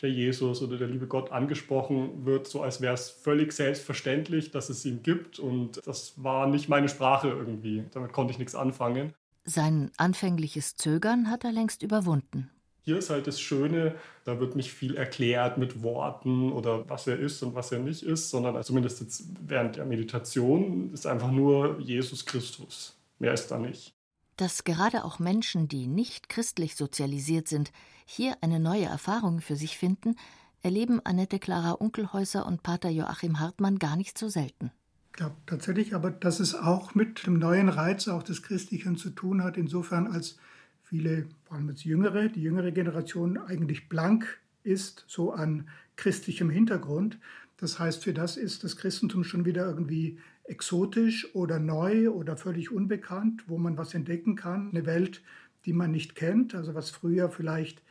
der 0.03 0.11
Jesus 0.11 0.61
oder 0.61 0.77
der 0.77 0.87
liebe 0.87 1.07
Gott 1.07 1.31
angesprochen 1.31 2.25
wird, 2.25 2.45
so 2.47 2.61
als 2.61 2.81
wäre 2.81 2.93
es 2.93 3.09
völlig 3.09 3.53
selbstverständlich, 3.53 4.51
dass 4.51 4.69
es 4.69 4.85
ihn 4.85 5.01
gibt. 5.01 5.39
Und 5.39 5.79
das 5.87 6.13
war 6.17 6.45
nicht 6.45 6.69
meine 6.69 6.89
Sprache 6.89 7.29
irgendwie. 7.29 7.85
Damit 7.91 8.11
konnte 8.11 8.31
ich 8.31 8.37
nichts 8.37 8.53
anfangen. 8.53 9.13
Sein 9.45 9.91
anfängliches 9.97 10.75
Zögern 10.75 11.29
hat 11.29 11.43
er 11.43 11.51
längst 11.51 11.83
überwunden. 11.83 12.51
Hier 12.85 12.97
ist 12.97 13.09
halt 13.09 13.27
das 13.27 13.39
Schöne, 13.39 13.95
da 14.25 14.41
wird 14.41 14.57
nicht 14.57 14.71
viel 14.71 14.95
erklärt 14.95 15.57
mit 15.57 15.83
Worten 15.83 16.51
oder 16.51 16.89
was 16.89 17.07
er 17.07 17.17
ist 17.17 17.41
und 17.41 17.55
was 17.55 17.71
er 17.71 17.79
nicht 17.79 18.03
ist, 18.03 18.29
sondern 18.29 18.57
also 18.57 18.67
zumindest 18.67 18.99
jetzt 18.99 19.23
während 19.39 19.77
der 19.77 19.85
Meditation 19.85 20.91
ist 20.93 21.07
einfach 21.07 21.31
nur 21.31 21.79
Jesus 21.79 22.25
Christus. 22.25 22.97
Mehr 23.19 23.33
ist 23.33 23.47
da 23.47 23.57
nicht. 23.57 23.93
Dass 24.35 24.65
gerade 24.65 25.05
auch 25.05 25.19
Menschen, 25.19 25.69
die 25.69 25.87
nicht 25.87 26.27
christlich 26.27 26.75
sozialisiert 26.75 27.47
sind, 27.47 27.71
hier 28.05 28.35
eine 28.41 28.59
neue 28.59 28.85
Erfahrung 28.85 29.41
für 29.41 29.55
sich 29.55 29.77
finden, 29.77 30.15
erleben 30.61 31.01
Annette 31.03 31.39
Clara 31.39 31.71
Unkelhäuser 31.71 32.45
und 32.45 32.63
Pater 32.63 32.89
Joachim 32.89 33.39
Hartmann 33.39 33.79
gar 33.79 33.95
nicht 33.95 34.17
so 34.17 34.29
selten. 34.29 34.71
Ich 35.11 35.17
glaube 35.17 35.35
tatsächlich 35.45 35.93
aber, 35.93 36.09
dass 36.09 36.39
es 36.39 36.55
auch 36.55 36.95
mit 36.95 37.27
dem 37.27 37.37
neuen 37.37 37.69
Reiz 37.69 38.07
auch 38.07 38.23
des 38.23 38.41
Christlichen 38.41 38.97
zu 38.97 39.11
tun 39.11 39.43
hat, 39.43 39.57
insofern 39.57 40.07
als 40.07 40.37
viele, 40.81 41.27
vor 41.45 41.57
allem 41.57 41.69
als 41.69 41.83
Jüngere, 41.83 42.29
die 42.29 42.41
jüngere 42.41 42.71
Generation 42.71 43.37
eigentlich 43.37 43.89
blank 43.89 44.39
ist, 44.63 45.05
so 45.07 45.33
an 45.33 45.67
christlichem 45.97 46.49
Hintergrund. 46.49 47.19
Das 47.57 47.77
heißt, 47.77 48.03
für 48.03 48.13
das 48.13 48.37
ist 48.37 48.63
das 48.63 48.77
Christentum 48.77 49.23
schon 49.23 49.45
wieder 49.45 49.65
irgendwie 49.65 50.19
exotisch 50.45 51.33
oder 51.35 51.59
neu 51.59 52.09
oder 52.09 52.35
völlig 52.35 52.71
unbekannt, 52.71 53.43
wo 53.47 53.57
man 53.57 53.77
was 53.77 53.93
entdecken 53.93 54.35
kann. 54.35 54.69
Eine 54.69 54.85
Welt, 54.85 55.21
die 55.65 55.73
man 55.73 55.91
nicht 55.91 56.15
kennt, 56.15 56.55
also 56.55 56.73
was 56.73 56.89
früher 56.89 57.29
vielleicht 57.29 57.81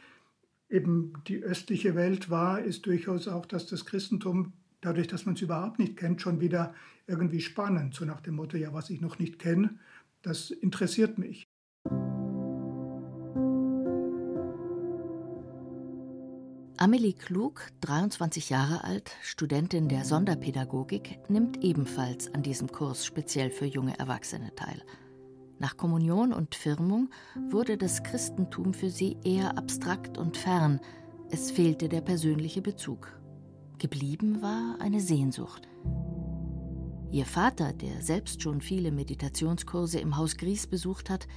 eben 0.73 1.13
die 1.29 1.43
östliche 1.43 1.95
Welt 1.95 2.31
war, 2.31 2.61
ist 2.61 2.87
durchaus 2.87 3.29
auch, 3.29 3.47
dass 3.47 3.67
das 3.67 3.85
Christentum, 3.85 4.55
dadurch, 4.81 5.07
dass 5.07 5.27
man 5.27 5.35
es 5.35 5.43
überhaupt 5.43 5.79
nicht 5.79 5.97
kennt, 5.97 6.23
schon 6.23 6.41
wieder 6.41 6.75
irgendwie 7.07 7.41
spannend, 7.41 7.95
so 7.95 8.05
nach 8.05 8.21
dem 8.21 8.37
Motto, 8.37 8.57
ja, 8.57 8.73
was 8.73 8.91
ich 8.91 9.01
noch 9.01 9.19
nicht 9.19 9.39
kenne, 9.39 9.79
das 10.23 10.51
interessiert 10.51 11.19
mich. 11.19 11.47
Amelie 16.79 17.13
Klug, 17.13 17.69
23 17.83 18.51
Jahre 18.51 18.83
alt, 18.83 19.13
Studentin 19.23 19.89
der 19.89 20.05
Sonderpädagogik, 20.05 21.19
nimmt 21.29 21.63
ebenfalls 21.63 22.33
an 22.35 22.43
diesem 22.43 22.73
Kurs 22.73 23.07
speziell 23.07 23.51
für 23.51 23.67
junge 23.67 23.97
Erwachsene 24.01 24.53
teil. 24.57 24.83
Nach 25.63 25.77
Kommunion 25.77 26.33
und 26.33 26.57
Firmung 26.57 27.09
wurde 27.49 27.79
das 27.79 28.03
Christentum 28.03 28.75
für 28.75 28.91
sie 28.91 29.17
eher 29.23 29.57
abstrakt 29.57 30.19
und 30.19 30.37
fern, 30.37 30.81
es 31.31 31.53
fehlte 31.53 31.89
der 31.89 32.01
persönliche 32.01 32.61
Bezug. 32.61 33.17
Geblieben 33.79 34.43
war 34.43 34.79
eine 34.81 34.99
Sehnsucht. 34.99 35.69
Ihr 37.13 37.27
Vater, 37.27 37.73
der 37.75 38.03
selbst 38.03 38.43
schon 38.43 38.61
viele 38.61 38.91
Meditationskurse 38.91 40.01
im 40.01 40.17
Haus 40.17 40.37
Gries 40.37 40.67
besucht 40.67 41.09
hat, 41.09 41.29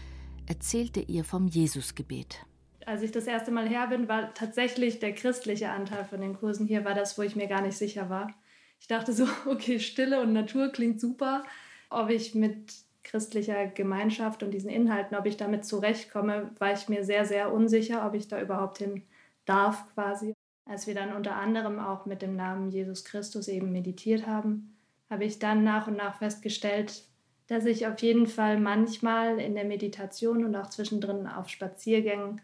erzählte 0.48 1.02
ihr 1.02 1.24
vom 1.24 1.46
Jesusgebet 1.48 2.48
als 2.88 3.02
ich 3.02 3.12
das 3.12 3.26
erste 3.26 3.50
Mal 3.50 3.68
her 3.68 3.88
bin, 3.88 4.08
war 4.08 4.32
tatsächlich 4.36 5.00
der 5.00 5.16
christliche 5.16 5.72
Anteil 5.72 6.06
von 6.06 6.22
den 6.22 6.36
Kursen 6.36 6.68
hier, 6.68 6.86
war 6.86 6.94
das, 6.94 7.18
wo 7.18 7.24
ich 7.24 7.36
mir 7.36 7.48
gar 7.48 7.64
nicht 7.64 7.76
sicher 7.76 8.12
war. 8.12 8.32
Ich 8.80 8.86
dachte 8.86 9.12
so, 9.12 9.28
okay, 9.48 9.80
Stille 9.80 10.22
und 10.22 10.34
Natur 10.34 10.72
klingt 10.72 11.02
super. 11.02 11.44
Ob 11.90 12.12
ich 12.12 12.36
mit 12.36 12.76
christlicher 13.06 13.68
Gemeinschaft 13.68 14.44
und 14.44 14.52
diesen 14.52 14.70
Inhalten, 14.70 15.16
ob 15.16 15.26
ich 15.26 15.38
damit 15.38 15.64
zurechtkomme, 15.64 16.52
war 16.60 16.74
ich 16.74 16.90
mir 16.90 17.06
sehr, 17.06 17.26
sehr 17.26 17.54
unsicher, 17.54 18.06
ob 18.06 18.14
ich 18.14 18.28
da 18.28 18.42
überhaupt 18.42 18.80
hin 18.80 19.04
darf 19.46 19.86
quasi. 19.94 20.34
Als 20.66 20.88
wir 20.88 20.96
dann 20.96 21.16
unter 21.16 21.38
anderem 21.38 21.80
auch 21.80 22.06
mit 22.06 22.22
dem 22.22 22.36
Namen 22.36 22.72
Jesus 22.72 23.06
Christus 23.06 23.48
eben 23.48 23.72
meditiert 23.72 24.28
haben, 24.28 24.76
habe 25.10 25.24
ich 25.24 25.40
dann 25.40 25.64
nach 25.64 25.88
und 25.88 25.96
nach 25.96 26.18
festgestellt, 26.18 27.04
dass 27.48 27.66
ich 27.66 27.88
auf 27.88 28.00
jeden 28.00 28.28
Fall 28.28 28.60
manchmal 28.60 29.40
in 29.40 29.56
der 29.56 29.66
Meditation 29.66 30.44
und 30.44 30.56
auch 30.56 30.68
zwischendrin 30.68 31.28
auf 31.28 31.48
Spaziergängen 31.48 32.42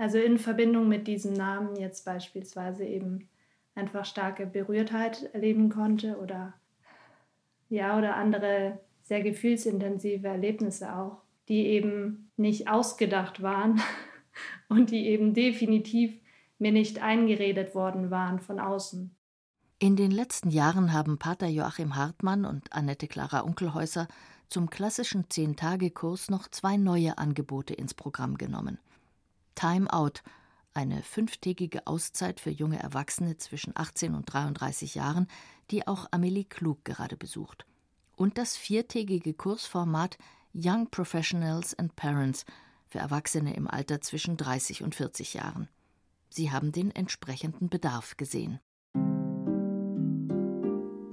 also 0.00 0.16
in 0.16 0.38
Verbindung 0.38 0.88
mit 0.88 1.06
diesem 1.06 1.34
Namen 1.34 1.76
jetzt 1.76 2.06
beispielsweise 2.06 2.86
eben 2.86 3.28
einfach 3.74 4.06
starke 4.06 4.46
Berührtheit 4.46 5.28
erleben 5.34 5.68
konnte 5.68 6.16
oder 6.16 6.54
ja 7.68 7.98
oder 7.98 8.16
andere 8.16 8.80
sehr 9.10 9.24
gefühlsintensive 9.24 10.28
Erlebnisse 10.28 10.94
auch, 10.96 11.22
die 11.48 11.66
eben 11.66 12.30
nicht 12.36 12.68
ausgedacht 12.68 13.42
waren 13.42 13.82
und 14.68 14.90
die 14.90 15.08
eben 15.08 15.34
definitiv 15.34 16.14
mir 16.60 16.70
nicht 16.70 17.02
eingeredet 17.02 17.74
worden 17.74 18.12
waren 18.12 18.38
von 18.38 18.60
außen. 18.60 19.12
In 19.80 19.96
den 19.96 20.12
letzten 20.12 20.50
Jahren 20.50 20.92
haben 20.92 21.18
Pater 21.18 21.48
Joachim 21.48 21.96
Hartmann 21.96 22.44
und 22.44 22.72
Annette 22.72 23.08
Clara 23.08 23.40
Unkelhäuser 23.40 24.06
zum 24.48 24.70
klassischen 24.70 25.28
Zehn-Tage-Kurs 25.28 26.30
noch 26.30 26.46
zwei 26.46 26.76
neue 26.76 27.18
Angebote 27.18 27.74
ins 27.74 27.94
Programm 27.94 28.38
genommen. 28.38 28.78
Time 29.56 29.92
Out, 29.92 30.22
eine 30.72 31.02
fünftägige 31.02 31.88
Auszeit 31.88 32.38
für 32.38 32.50
junge 32.50 32.78
Erwachsene 32.78 33.36
zwischen 33.38 33.72
18 33.74 34.14
und 34.14 34.32
33 34.32 34.94
Jahren, 34.94 35.26
die 35.72 35.88
auch 35.88 36.06
Amelie 36.12 36.44
Klug 36.44 36.84
gerade 36.84 37.16
besucht. 37.16 37.66
Und 38.20 38.36
das 38.36 38.54
viertägige 38.54 39.32
Kursformat 39.32 40.18
Young 40.52 40.90
Professionals 40.90 41.72
and 41.78 41.96
Parents 41.96 42.44
für 42.86 42.98
Erwachsene 42.98 43.56
im 43.56 43.66
Alter 43.66 44.02
zwischen 44.02 44.36
30 44.36 44.82
und 44.82 44.94
40 44.94 45.32
Jahren. 45.32 45.70
Sie 46.28 46.50
haben 46.50 46.70
den 46.70 46.94
entsprechenden 46.94 47.70
Bedarf 47.70 48.18
gesehen. 48.18 48.60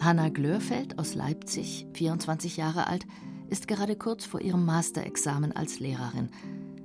Hanna 0.01 0.27
Glörfeld 0.27 0.99
aus 0.99 1.15
Leipzig, 1.15 1.87
24 1.93 2.57
Jahre 2.57 2.87
alt, 2.87 3.07
ist 3.49 3.69
gerade 3.69 3.95
kurz 3.95 4.25
vor 4.25 4.41
ihrem 4.41 4.65
Masterexamen 4.65 5.53
als 5.53 5.79
Lehrerin. 5.79 6.29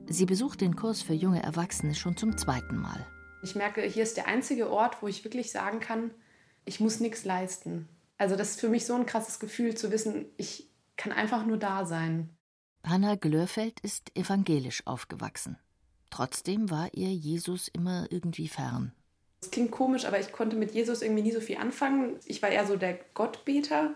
Sie 0.07 0.27
besucht 0.27 0.61
den 0.61 0.77
Kurs 0.77 1.03
für 1.03 1.15
junge 1.15 1.43
Erwachsene 1.43 1.97
schon 1.97 2.17
zum 2.17 2.39
zweiten 2.39 2.77
Mal. 2.77 3.05
Ich 3.43 3.57
merke, 3.57 3.83
hier 3.83 4.05
ist 4.05 4.17
der 4.17 4.29
einzige 4.29 4.71
Ort, 4.71 5.03
wo 5.03 5.09
ich 5.09 5.25
wirklich 5.25 5.51
sagen 5.51 5.81
kann, 5.81 6.13
ich 6.65 6.79
muss 6.79 7.01
nichts 7.01 7.25
leisten. 7.25 7.89
Also 8.23 8.37
das 8.37 8.51
ist 8.51 8.61
für 8.61 8.69
mich 8.69 8.87
so 8.87 8.95
ein 8.95 9.05
krasses 9.05 9.41
Gefühl 9.41 9.75
zu 9.75 9.91
wissen, 9.91 10.27
ich 10.37 10.71
kann 10.97 11.11
einfach 11.11 11.45
nur 11.45 11.57
da 11.57 11.85
sein. 11.85 12.31
Hanna 12.87 13.17
Glörfeld 13.17 13.81
ist 13.81 14.17
evangelisch 14.17 14.87
aufgewachsen. 14.87 15.59
Trotzdem 16.09 16.71
war 16.71 16.89
ihr 16.95 17.09
Jesus 17.09 17.67
immer 17.67 18.07
irgendwie 18.11 18.47
fern. 18.47 18.93
Das 19.41 19.51
klingt 19.51 19.73
komisch, 19.73 20.05
aber 20.05 20.21
ich 20.21 20.31
konnte 20.31 20.55
mit 20.55 20.73
Jesus 20.73 21.03
irgendwie 21.03 21.23
nie 21.23 21.33
so 21.33 21.41
viel 21.41 21.57
anfangen. 21.57 22.21
Ich 22.25 22.41
war 22.43 22.51
eher 22.51 22.65
so 22.65 22.77
der 22.77 22.97
Gottbeter 23.15 23.93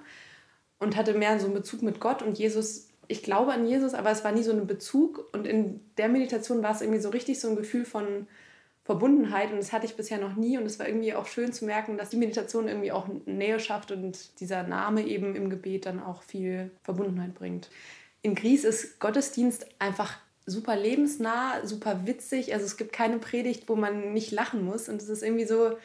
und 0.81 0.97
hatte 0.97 1.15
mehr 1.15 1.39
so 1.39 1.47
einen 1.47 1.55
Bezug 1.55 1.83
mit 1.83 2.01
Gott 2.01 2.21
und 2.21 2.37
Jesus 2.37 2.89
ich 3.09 3.23
glaube 3.23 3.53
an 3.53 3.69
Jesus, 3.69 3.95
aber 3.95 4.11
es 4.11 4.25
war 4.25 4.33
nie 4.33 4.43
so 4.43 4.51
ein 4.51 4.67
Bezug. 4.67 5.29
Und 5.33 5.47
in 5.47 5.81
der 5.97 6.09
Meditation 6.09 6.65
war 6.65 6.73
es 6.73 6.81
irgendwie 6.81 6.99
so 6.99 7.11
richtig 7.11 7.39
so 7.39 7.49
ein 7.49 7.55
Gefühl 7.55 7.85
von 7.85 8.27
Verbundenheit. 8.87 9.51
Und 9.51 9.59
das 9.59 9.73
hatte 9.73 9.85
ich 9.85 9.97
bisher 9.97 10.19
noch 10.19 10.37
nie. 10.37 10.57
Und 10.57 10.65
es 10.65 10.79
war 10.79 10.87
irgendwie 10.87 11.13
auch 11.13 11.27
schön 11.27 11.53
zu 11.53 11.65
merken, 11.65 11.99
dass 11.99 12.11
die 12.11 12.17
Meditation 12.17 12.69
irgendwie 12.69 12.93
auch 12.93 13.09
Nähe 13.27 13.59
schafft 13.59 13.91
und 13.91 14.41
dieser 14.41 14.63
Name 14.63 15.03
eben 15.03 15.35
im 15.35 15.51
Gebet 15.51 15.87
dann 15.87 16.01
auch 16.01 16.23
viel 16.23 16.71
Verbundenheit 16.85 17.35
bringt. 17.35 17.69
In 18.23 18.37
Gries 18.37 18.65
ist 18.65 19.01
Gottesdienst 19.01 19.67
einfach 19.81 20.17
super 20.47 20.77
lebensnah, 20.77 21.67
super 21.67 22.07
witzig. 22.07 22.55
Also 22.55 22.65
es 22.65 22.77
gibt 22.77 22.93
keine 22.93 23.19
Predigt, 23.19 23.69
wo 23.69 23.75
man 23.75 24.13
nicht 24.13 24.31
lachen 24.31 24.65
muss. 24.65 24.89
Und 24.89 25.03
es 25.03 25.09
ist 25.09 25.25
irgendwie 25.25 25.47
so, 25.47 25.77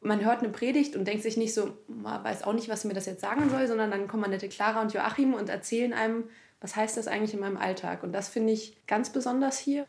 man 0.00 0.24
hört 0.24 0.40
eine 0.40 0.48
Predigt 0.48 0.96
und 0.96 1.06
denkt 1.06 1.22
sich 1.22 1.36
nicht 1.36 1.54
so, 1.54 1.70
man 1.86 2.24
weiß 2.24 2.42
auch 2.42 2.54
nicht, 2.54 2.68
was 2.68 2.84
mir 2.84 2.94
das 2.94 3.06
jetzt 3.06 3.20
sagen 3.20 3.48
soll, 3.50 3.68
sondern 3.68 3.92
dann 3.92 4.08
kommen 4.08 4.24
Annette 4.24 4.48
Clara 4.48 4.82
und 4.82 4.92
Joachim 4.92 5.32
und 5.34 5.48
erzählen 5.48 5.92
einem, 5.92 6.24
was 6.60 6.74
heißt 6.74 6.96
das 6.96 7.06
eigentlich 7.06 7.34
in 7.34 7.40
meinem 7.40 7.56
Alltag? 7.56 8.02
Und 8.02 8.12
das 8.12 8.28
finde 8.28 8.52
ich 8.52 8.84
ganz 8.88 9.10
besonders 9.10 9.58
hier. 9.58 9.86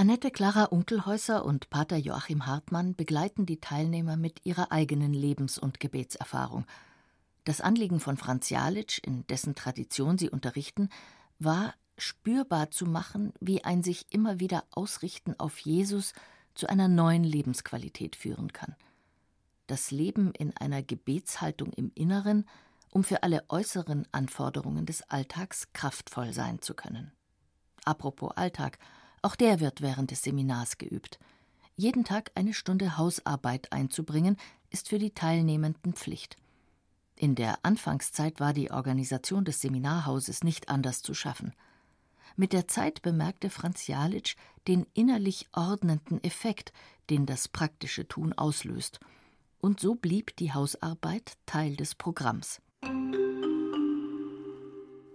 Annette 0.00 0.30
Clara 0.30 0.66
Unkelhäuser 0.66 1.44
und 1.44 1.70
Pater 1.70 1.96
Joachim 1.96 2.46
Hartmann 2.46 2.94
begleiten 2.94 3.46
die 3.46 3.58
Teilnehmer 3.58 4.16
mit 4.16 4.46
ihrer 4.46 4.70
eigenen 4.70 5.12
Lebens- 5.12 5.58
und 5.58 5.80
Gebetserfahrung. 5.80 6.66
Das 7.42 7.60
Anliegen 7.60 7.98
von 7.98 8.16
Franz 8.16 8.48
Jalitsch, 8.48 9.00
in 9.00 9.26
dessen 9.26 9.56
Tradition 9.56 10.16
sie 10.16 10.30
unterrichten, 10.30 10.88
war, 11.40 11.74
spürbar 11.96 12.70
zu 12.70 12.86
machen, 12.86 13.32
wie 13.40 13.64
ein 13.64 13.82
sich 13.82 14.06
immer 14.10 14.38
wieder 14.38 14.62
Ausrichten 14.70 15.34
auf 15.36 15.58
Jesus 15.58 16.12
zu 16.54 16.68
einer 16.68 16.86
neuen 16.86 17.24
Lebensqualität 17.24 18.14
führen 18.14 18.52
kann. 18.52 18.76
Das 19.66 19.90
Leben 19.90 20.30
in 20.30 20.56
einer 20.56 20.84
Gebetshaltung 20.84 21.72
im 21.72 21.90
Inneren 21.96 22.46
um 22.90 23.02
für 23.02 23.24
alle 23.24 23.42
äußeren 23.48 24.06
Anforderungen 24.12 24.86
des 24.86 25.02
Alltags 25.10 25.72
kraftvoll 25.72 26.32
sein 26.32 26.62
zu 26.62 26.74
können. 26.74 27.10
Apropos 27.84 28.30
Alltag, 28.36 28.78
auch 29.28 29.36
der 29.36 29.60
wird 29.60 29.82
während 29.82 30.10
des 30.10 30.22
Seminars 30.22 30.78
geübt. 30.78 31.18
Jeden 31.76 32.02
Tag 32.04 32.30
eine 32.34 32.54
Stunde 32.54 32.96
Hausarbeit 32.96 33.70
einzubringen, 33.74 34.38
ist 34.70 34.88
für 34.88 34.98
die 34.98 35.10
Teilnehmenden 35.10 35.92
Pflicht. 35.92 36.38
In 37.14 37.34
der 37.34 37.58
Anfangszeit 37.62 38.40
war 38.40 38.54
die 38.54 38.70
Organisation 38.70 39.44
des 39.44 39.60
Seminarhauses 39.60 40.44
nicht 40.44 40.70
anders 40.70 41.02
zu 41.02 41.12
schaffen. 41.12 41.52
Mit 42.36 42.54
der 42.54 42.68
Zeit 42.68 43.02
bemerkte 43.02 43.50
Franz 43.50 43.86
Jalitsch 43.86 44.34
den 44.66 44.86
innerlich 44.94 45.46
ordnenden 45.52 46.24
Effekt, 46.24 46.72
den 47.10 47.26
das 47.26 47.48
praktische 47.48 48.08
Tun 48.08 48.32
auslöst. 48.32 48.98
Und 49.60 49.78
so 49.78 49.94
blieb 49.94 50.36
die 50.36 50.54
Hausarbeit 50.54 51.36
Teil 51.44 51.76
des 51.76 51.94
Programms. 51.94 52.62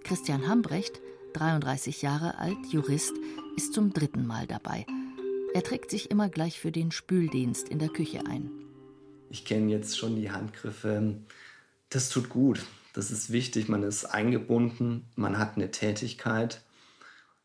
Christian 0.03 0.47
Hambrecht, 0.47 1.01
33 1.33 2.01
Jahre 2.01 2.37
alt, 2.37 2.57
Jurist, 2.71 3.13
ist 3.57 3.73
zum 3.73 3.93
dritten 3.93 4.25
Mal 4.25 4.47
dabei. 4.47 4.85
Er 5.53 5.63
trägt 5.63 5.91
sich 5.91 6.09
immer 6.09 6.29
gleich 6.29 6.59
für 6.59 6.71
den 6.71 6.91
Spüldienst 6.91 7.69
in 7.69 7.79
der 7.79 7.89
Küche 7.89 8.25
ein. 8.27 8.49
Ich 9.29 9.45
kenne 9.45 9.71
jetzt 9.71 9.97
schon 9.97 10.15
die 10.15 10.31
Handgriffe. 10.31 11.15
Das 11.89 12.09
tut 12.09 12.29
gut. 12.29 12.65
Das 12.93 13.11
ist 13.11 13.31
wichtig. 13.31 13.67
Man 13.67 13.83
ist 13.83 14.05
eingebunden. 14.05 15.05
Man 15.15 15.37
hat 15.37 15.55
eine 15.55 15.71
Tätigkeit. 15.71 16.61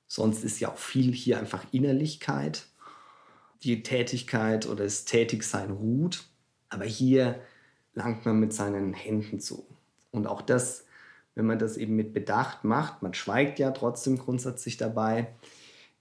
Sonst 0.06 0.44
ist 0.44 0.60
ja 0.60 0.70
auch 0.70 0.78
viel 0.78 1.12
hier 1.12 1.38
einfach 1.38 1.64
Innerlichkeit. 1.72 2.66
Die 3.62 3.82
Tätigkeit 3.82 4.66
oder 4.66 4.84
das 4.84 5.04
Tätigsein 5.04 5.70
ruht. 5.70 6.24
Aber 6.68 6.84
hier 6.84 7.40
langt 7.94 8.24
man 8.24 8.38
mit 8.38 8.52
seinen 8.52 8.92
Händen 8.92 9.40
zu. 9.40 9.66
Und 10.10 10.26
auch 10.26 10.42
das, 10.42 10.84
wenn 11.38 11.46
man 11.46 11.60
das 11.60 11.76
eben 11.76 11.94
mit 11.94 12.12
Bedacht 12.12 12.64
macht, 12.64 13.00
man 13.00 13.14
schweigt 13.14 13.60
ja 13.60 13.70
trotzdem 13.70 14.18
grundsätzlich 14.18 14.76
dabei, 14.76 15.28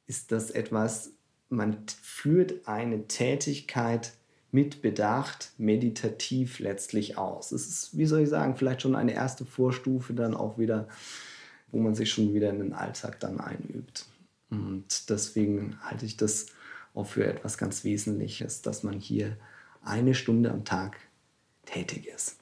ist 0.07 0.31
das 0.31 0.49
etwas, 0.49 1.11
man 1.47 1.77
führt 2.01 2.67
eine 2.67 3.07
Tätigkeit 3.07 4.13
mit 4.51 4.81
Bedacht 4.81 5.51
meditativ 5.59 6.57
letztlich 6.57 7.19
aus. 7.19 7.51
Es 7.51 7.67
ist, 7.67 7.95
wie 7.95 8.07
soll 8.07 8.21
ich 8.21 8.29
sagen, 8.29 8.55
vielleicht 8.55 8.81
schon 8.81 8.95
eine 8.95 9.13
erste 9.13 9.45
Vorstufe 9.45 10.15
dann 10.15 10.33
auch 10.33 10.57
wieder, 10.57 10.87
wo 11.71 11.77
man 11.77 11.93
sich 11.93 12.09
schon 12.09 12.33
wieder 12.33 12.49
in 12.49 12.57
den 12.57 12.73
Alltag 12.73 13.19
dann 13.19 13.39
einübt. 13.39 14.07
Und 14.49 15.07
deswegen 15.11 15.77
halte 15.81 16.07
ich 16.07 16.17
das 16.17 16.47
auch 16.95 17.05
für 17.05 17.27
etwas 17.27 17.59
ganz 17.59 17.83
Wesentliches, 17.83 18.63
dass 18.63 18.81
man 18.81 18.99
hier 18.99 19.37
eine 19.83 20.15
Stunde 20.15 20.49
am 20.49 20.65
Tag 20.65 20.97
tätig 21.65 22.07
ist. 22.07 22.39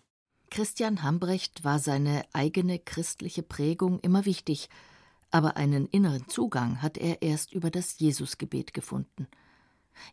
Christian 0.56 1.04
Hambrecht 1.04 1.66
war 1.66 1.80
seine 1.80 2.24
eigene 2.32 2.80
christliche 2.80 3.44
Prägung 3.44 4.00
immer 4.00 4.24
wichtig, 4.24 4.70
aber 5.30 5.58
einen 5.58 5.86
inneren 5.88 6.30
Zugang 6.30 6.82
hat 6.82 6.98
er 6.98 7.22
erst 7.22 7.52
über 7.52 7.70
das 7.70 8.00
Jesusgebet 8.00 8.74
gefunden. 8.74 9.28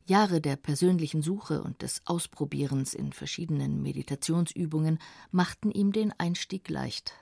Jahre 0.04 0.40
der 0.40 0.56
persönlichen 0.56 1.22
Suche 1.22 1.62
und 1.62 1.80
des 1.82 2.00
Ausprobierens 2.06 2.92
in 2.92 3.12
verschiedenen 3.12 3.82
Meditationsübungen 3.82 4.98
machten 5.30 5.70
ihm 5.70 5.92
den 5.92 6.12
Einstieg 6.18 6.68
leicht. 6.68 7.12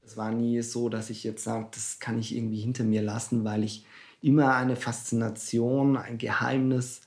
Es 0.00 0.16
war 0.16 0.32
nie 0.32 0.62
so, 0.62 0.88
dass 0.88 1.10
ich 1.10 1.22
jetzt 1.22 1.44
sage, 1.44 1.68
das 1.72 1.98
kann 1.98 2.18
ich 2.18 2.34
irgendwie 2.34 2.60
hinter 2.62 2.84
mir 2.84 3.02
lassen, 3.02 3.44
weil 3.44 3.62
ich 3.62 3.84
immer 4.22 4.54
eine 4.54 4.76
Faszination, 4.76 5.98
ein 5.98 6.16
Geheimnis 6.16 7.02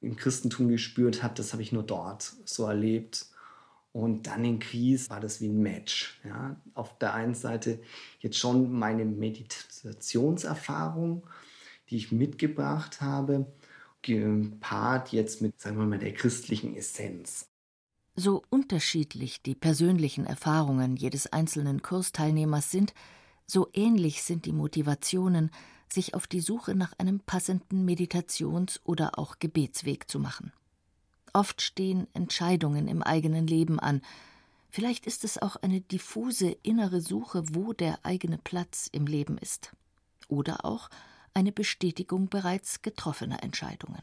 im 0.00 0.16
Christentum 0.16 0.68
gespürt 0.68 1.22
habe. 1.22 1.34
Das 1.34 1.52
habe 1.52 1.62
ich 1.62 1.72
nur 1.72 1.82
dort 1.82 2.32
so 2.46 2.64
erlebt. 2.64 3.26
Und 3.92 4.26
dann 4.26 4.44
in 4.44 4.58
Kries 4.58 5.08
war 5.10 5.20
das 5.20 5.40
wie 5.40 5.48
ein 5.48 5.62
Match. 5.62 6.20
Ja. 6.24 6.56
Auf 6.74 6.98
der 6.98 7.14
einen 7.14 7.34
Seite 7.34 7.80
jetzt 8.20 8.38
schon 8.38 8.70
meine 8.70 9.04
Meditationserfahrung, 9.04 11.26
die 11.90 11.96
ich 11.96 12.12
mitgebracht 12.12 13.00
habe, 13.00 13.46
gepaart 14.02 15.12
jetzt 15.12 15.42
mit, 15.42 15.60
sagen 15.60 15.78
wir 15.78 15.86
mal, 15.86 15.98
der 15.98 16.12
christlichen 16.12 16.76
Essenz. 16.76 17.48
So 18.14 18.44
unterschiedlich 18.50 19.42
die 19.42 19.54
persönlichen 19.54 20.26
Erfahrungen 20.26 20.96
jedes 20.96 21.32
einzelnen 21.32 21.82
Kursteilnehmers 21.82 22.70
sind, 22.70 22.92
so 23.46 23.68
ähnlich 23.72 24.22
sind 24.22 24.44
die 24.44 24.52
Motivationen, 24.52 25.50
sich 25.90 26.14
auf 26.14 26.26
die 26.26 26.40
Suche 26.40 26.74
nach 26.74 26.92
einem 26.98 27.20
passenden 27.20 27.88
Meditations- 27.88 28.80
oder 28.84 29.18
auch 29.18 29.38
Gebetsweg 29.38 30.10
zu 30.10 30.18
machen. 30.18 30.52
Oft 31.32 31.62
stehen 31.62 32.06
Entscheidungen 32.14 32.88
im 32.88 33.02
eigenen 33.02 33.46
Leben 33.46 33.78
an. 33.78 34.02
Vielleicht 34.70 35.06
ist 35.06 35.24
es 35.24 35.40
auch 35.40 35.56
eine 35.56 35.80
diffuse 35.80 36.50
innere 36.62 37.00
Suche, 37.00 37.42
wo 37.52 37.72
der 37.72 37.98
eigene 38.02 38.38
Platz 38.38 38.88
im 38.92 39.06
Leben 39.06 39.38
ist. 39.38 39.72
Oder 40.28 40.64
auch 40.64 40.90
eine 41.34 41.52
Bestätigung 41.52 42.28
bereits 42.28 42.82
getroffener 42.82 43.42
Entscheidungen. 43.42 44.02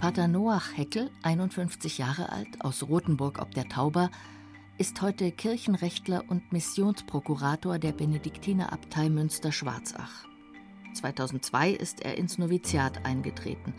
Pater 0.00 0.28
Noach 0.28 0.76
Heckel, 0.76 1.10
51 1.22 1.98
Jahre 1.98 2.30
alt, 2.30 2.64
aus 2.64 2.82
Rothenburg 2.84 3.40
ob 3.40 3.52
der 3.52 3.68
Tauber, 3.68 4.10
ist 4.78 5.02
heute 5.02 5.32
Kirchenrechtler 5.32 6.24
und 6.28 6.52
Missionsprokurator 6.52 7.80
der 7.80 7.90
Benediktinerabtei 7.92 9.08
Münster-Schwarzach. 9.08 10.24
2002 10.94 11.70
ist 11.72 12.00
er 12.00 12.16
ins 12.16 12.38
Noviziat 12.38 13.04
eingetreten. 13.04 13.74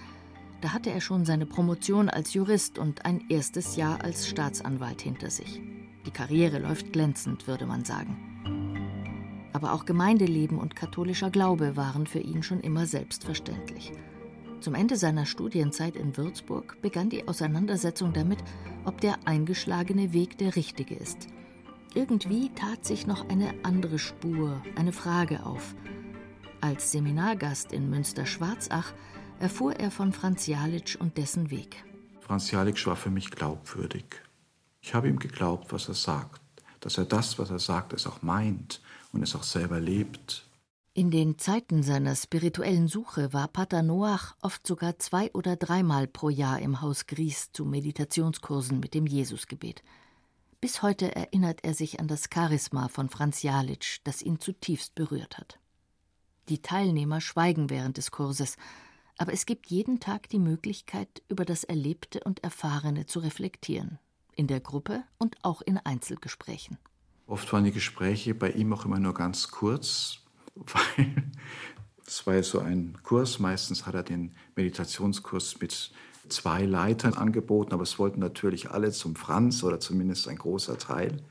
Da 0.62 0.74
hatte 0.74 0.92
er 0.92 1.00
schon 1.00 1.26
seine 1.26 1.46
Promotion 1.46 2.10
als 2.10 2.34
Jurist 2.34 2.78
und 2.78 3.06
ein 3.06 3.24
erstes 3.30 3.76
Jahr 3.78 4.04
als 4.04 4.28
Staatsanwalt 4.28 5.02
hinter 5.02 5.30
sich. 5.30 5.62
Die 6.06 6.12
Karriere 6.12 6.60
läuft 6.60 6.92
glänzend, 6.92 7.48
würde 7.48 7.66
man 7.66 7.86
sagen. 7.86 9.50
Aber 9.54 9.74
auch 9.74 9.86
Gemeindeleben 9.86 10.58
und 10.58 10.76
katholischer 10.76 11.30
Glaube 11.30 11.76
waren 11.76 12.08
für 12.08 12.20
ihn 12.20 12.44
schon 12.44 12.60
immer 12.60 12.86
selbstverständlich. 12.86 13.94
Zum 14.60 14.76
Ende 14.76 14.98
seiner 14.98 15.26
Studienzeit 15.26 15.96
in 15.96 16.18
Würzburg 16.18 16.82
begann 16.82 17.10
die 17.10 17.28
Auseinandersetzung 17.28 18.12
damit, 18.12 18.40
ob 18.84 19.00
der 19.00 19.16
eingeschlagene 19.26 20.12
Weg 20.12 20.38
der 20.38 20.58
richtige 20.58 20.96
ist. 20.96 21.28
Irgendwie 21.94 22.50
tat 22.54 22.86
sich 22.86 23.08
noch 23.08 23.30
eine 23.30 23.54
andere 23.64 23.98
Spur, 23.98 24.62
eine 24.76 24.92
Frage 24.92 25.46
auf. 25.46 25.76
Als 26.62 26.92
Seminargast 26.92 27.72
in 27.72 27.90
Münster-Schwarzach 27.90 28.94
erfuhr 29.40 29.76
er 29.76 29.92
von 29.92 30.14
Franz 30.14 30.48
Jalitsch 30.48 30.96
und 30.96 31.18
dessen 31.18 31.50
Weg. 31.50 31.84
Franz 32.20 32.52
Jalitsch 32.52 32.86
war 32.86 32.96
für 32.96 33.10
mich 33.10 33.32
glaubwürdig. 33.32 34.06
Ich 34.82 34.94
habe 34.94 35.10
ihm 35.10 35.20
geglaubt, 35.20 35.72
was 35.74 35.88
er 35.88 35.96
sagt, 35.96 36.42
dass 36.80 36.98
er 36.98 37.06
das, 37.06 37.40
was 37.40 37.50
er 37.50 37.60
sagt, 37.60 37.94
es 37.94 38.08
auch 38.08 38.22
meint 38.22 38.82
und 39.12 39.24
es 39.24 39.36
auch 39.36 39.44
selber 39.44 39.80
lebt. 39.80 40.46
In 40.94 41.12
den 41.12 41.38
Zeiten 41.38 41.82
seiner 41.82 42.16
spirituellen 42.16 42.88
Suche 42.88 43.32
war 43.32 43.48
Pater 43.48 43.84
Noach 43.84 44.36
oft 44.42 44.68
sogar 44.68 45.00
zwei 45.00 45.32
oder 45.34 45.56
dreimal 45.56 46.08
pro 46.08 46.30
Jahr 46.30 46.60
im 46.60 46.82
Haus 46.82 47.08
Gries 47.08 47.52
zu 47.54 47.64
Meditationskursen 47.64 48.80
mit 48.80 48.94
dem 48.94 49.08
Jesusgebet. 49.08 49.82
Bis 50.62 50.82
heute 50.82 51.16
erinnert 51.16 51.64
er 51.64 51.74
sich 51.74 52.02
an 52.02 52.10
das 52.10 52.30
Charisma 52.34 52.90
von 52.90 53.10
Franz 53.10 53.44
Jalitsch, 53.44 54.02
das 54.04 54.22
ihn 54.22 54.40
zutiefst 54.40 54.94
berührt 54.94 55.38
hat. 55.38 55.58
Die 56.50 56.62
Teilnehmer 56.62 57.22
schweigen 57.22 57.70
während 57.70 57.98
des 57.98 58.12
Kurses, 58.12 58.58
aber 59.20 59.34
es 59.34 59.46
gibt 59.46 59.68
jeden 59.68 60.00
Tag 60.00 60.30
die 60.30 60.40
Möglichkeit, 60.40 61.22
über 61.28 61.44
das 61.44 61.66
Erlebte 61.66 62.22
und 62.22 62.42
Erfahrene 62.42 63.06
zu 63.06 63.20
reflektieren, 63.20 64.00
in 64.34 64.48
der 64.48 64.62
Gruppe 64.62 65.04
und 65.18 65.36
auch 65.44 65.62
in 65.62 65.78
Einzelgesprächen. 65.78 66.78
Oft 67.28 67.52
waren 67.52 67.66
die 67.66 67.74
Gespräche 67.74 68.34
bei 68.34 68.50
ihm 68.52 68.72
auch 68.72 68.86
immer 68.86 68.98
nur 68.98 69.14
ganz 69.14 69.52
kurz, 69.52 70.20
weil 70.56 71.32
es 72.08 72.26
war 72.26 72.36
ja 72.36 72.44
so 72.44 72.60
ein 72.60 72.98
Kurs. 73.04 73.40
Meistens 73.40 73.86
hat 73.86 73.94
er 73.94 74.04
den 74.04 74.34
Meditationskurs 74.56 75.60
mit 75.60 75.92
zwei 76.30 76.64
Leitern 76.64 77.14
angeboten, 77.14 77.74
aber 77.74 77.84
es 77.84 78.00
wollten 78.00 78.22
natürlich 78.22 78.72
alle 78.72 78.92
zum 78.92 79.16
Franz 79.18 79.64
oder 79.64 79.82
zumindest 79.82 80.30
ein 80.30 80.38
großer 80.38 80.78
Teil. 80.78 81.22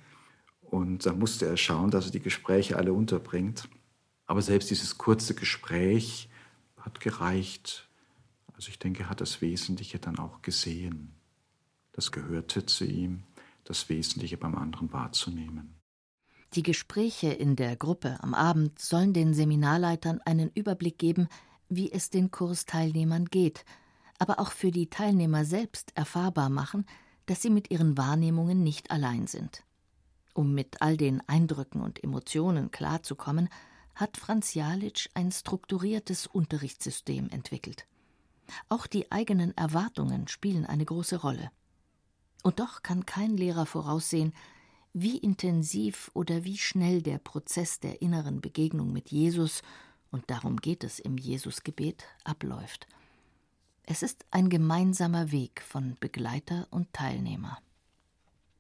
Und 0.61 1.07
da 1.07 1.15
musste 1.15 1.47
er 1.47 1.57
schauen, 1.57 1.91
dass 1.91 2.05
er 2.05 2.13
die 2.13 2.21
Gespräche 2.21 2.77
alle 2.77 2.93
unterbringt. 2.93 3.67
Aber 4.27 4.43
selbst 4.43 4.71
dieses 4.71 4.99
kurze 4.99 5.35
Gespräch 5.35 6.29
hat 6.81 7.01
gereicht. 7.01 7.89
Also 8.55 8.69
ich 8.69 8.79
denke, 8.79 9.05
er 9.05 9.11
hat 9.11 9.21
das 9.21 9.41
Wesentliche 9.41 9.99
dann 9.99 10.19
auch 10.19 10.43
gesehen. 10.43 11.15
Das 11.93 12.13
gehörte 12.13 12.67
zu 12.67 12.85
ihm, 12.85 13.25
das 13.65 13.89
Wesentliche 13.89 14.37
beim 14.37 14.55
anderen 14.55 14.93
wahrzunehmen. 14.93 15.75
Die 16.55 16.63
Gespräche 16.63 17.29
in 17.29 17.57
der 17.57 17.77
Gruppe 17.77 18.19
am 18.23 18.33
Abend 18.33 18.79
sollen 18.79 19.13
den 19.13 19.35
Seminarleitern 19.35 20.21
einen 20.25 20.51
Überblick 20.55 20.99
geben, 20.99 21.29
wie 21.69 21.93
es 21.93 22.09
den 22.09 22.31
Kursteilnehmern 22.31 23.27
geht, 23.27 23.65
aber 24.19 24.41
auch 24.41 24.53
für 24.53 24.71
die 24.71 24.89
Teilnehmer 24.89 25.45
selbst 25.45 25.93
erfahrbar 25.95 26.49
machen, 26.49 26.87
dass 27.27 27.43
sie 27.43 27.51
mit 27.51 27.71
ihren 27.71 27.99
Wahrnehmungen 27.99 28.63
nicht 28.63 28.91
allein 28.91 29.27
sind. 29.27 29.65
Um 30.33 30.55
mit 30.55 30.81
all 30.81 30.97
den 30.97 31.21
Eindrücken 31.29 31.83
und 31.83 32.03
Emotionen 32.03 32.71
klarzukommen, 32.71 33.51
hat 33.99 34.17
Franz 34.17 34.55
Jalitsch 34.55 35.09
ein 35.15 35.33
strukturiertes 35.33 36.29
Unterrichtssystem 36.29 37.29
entwickelt. 37.31 37.85
Auch 38.69 38.87
die 38.87 39.11
eigenen 39.11 39.57
Erwartungen 39.57 40.29
spielen 40.29 40.65
eine 40.65 40.85
große 40.85 41.17
Rolle. 41.17 41.51
Und 42.45 42.61
doch 42.61 42.85
kann 42.85 43.07
kein 43.07 43.37
Lehrer 43.37 43.67
voraussehen, 43.67 44.33
wie 44.93 45.19
intensiv 45.19 46.13
oder 46.15 46.45
wie 46.45 46.57
schnell 46.57 47.03
der 47.03 47.19
Prozess 47.19 47.81
der 47.81 48.01
inneren 48.01 48.41
Begegnung 48.41 48.93
mit 48.93 49.11
Jesus, 49.11 49.63
und 50.11 50.31
darum 50.31 50.59
geht 50.59 50.85
es 50.85 51.01
im 51.01 51.19
Jesusgebet, 51.19 52.05
abläuft. 52.25 52.87
Es 53.83 54.03
ist 54.03 54.25
ein 54.31 54.49
gemeinsamer 54.49 55.33
Weg 55.33 55.61
von 55.61 55.97
Begleiter 55.99 56.69
und 56.71 56.93
Teilnehmer. 56.93 57.59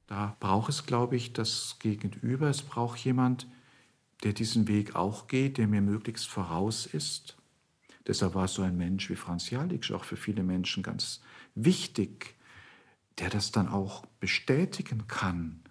Da 0.08 0.36
braucht 0.40 0.70
es, 0.70 0.84
glaube 0.84 1.16
ich, 1.16 1.32
das 1.32 1.76
Gegenüber. 1.78 2.48
Es 2.48 2.62
braucht 2.62 2.98
jemand, 2.98 3.46
der 4.24 4.32
diesen 4.32 4.68
Weg 4.68 4.94
auch 4.94 5.26
geht, 5.26 5.58
der 5.58 5.68
mir 5.68 5.80
möglichst 5.80 6.28
voraus 6.28 6.86
ist. 6.86 7.36
Deshalb 8.06 8.34
war 8.34 8.48
so 8.48 8.62
ein 8.62 8.76
Mensch 8.76 9.10
wie 9.10 9.16
Franz 9.16 9.50
Jalitsch 9.50 9.92
auch 9.92 10.04
für 10.04 10.16
viele 10.16 10.42
Menschen 10.42 10.82
ganz 10.82 11.20
wichtig, 11.54 12.34
der 13.18 13.30
das 13.30 13.52
dann 13.52 13.68
auch 13.68 14.06
bestätigen 14.20 15.06
kann, 15.06 15.62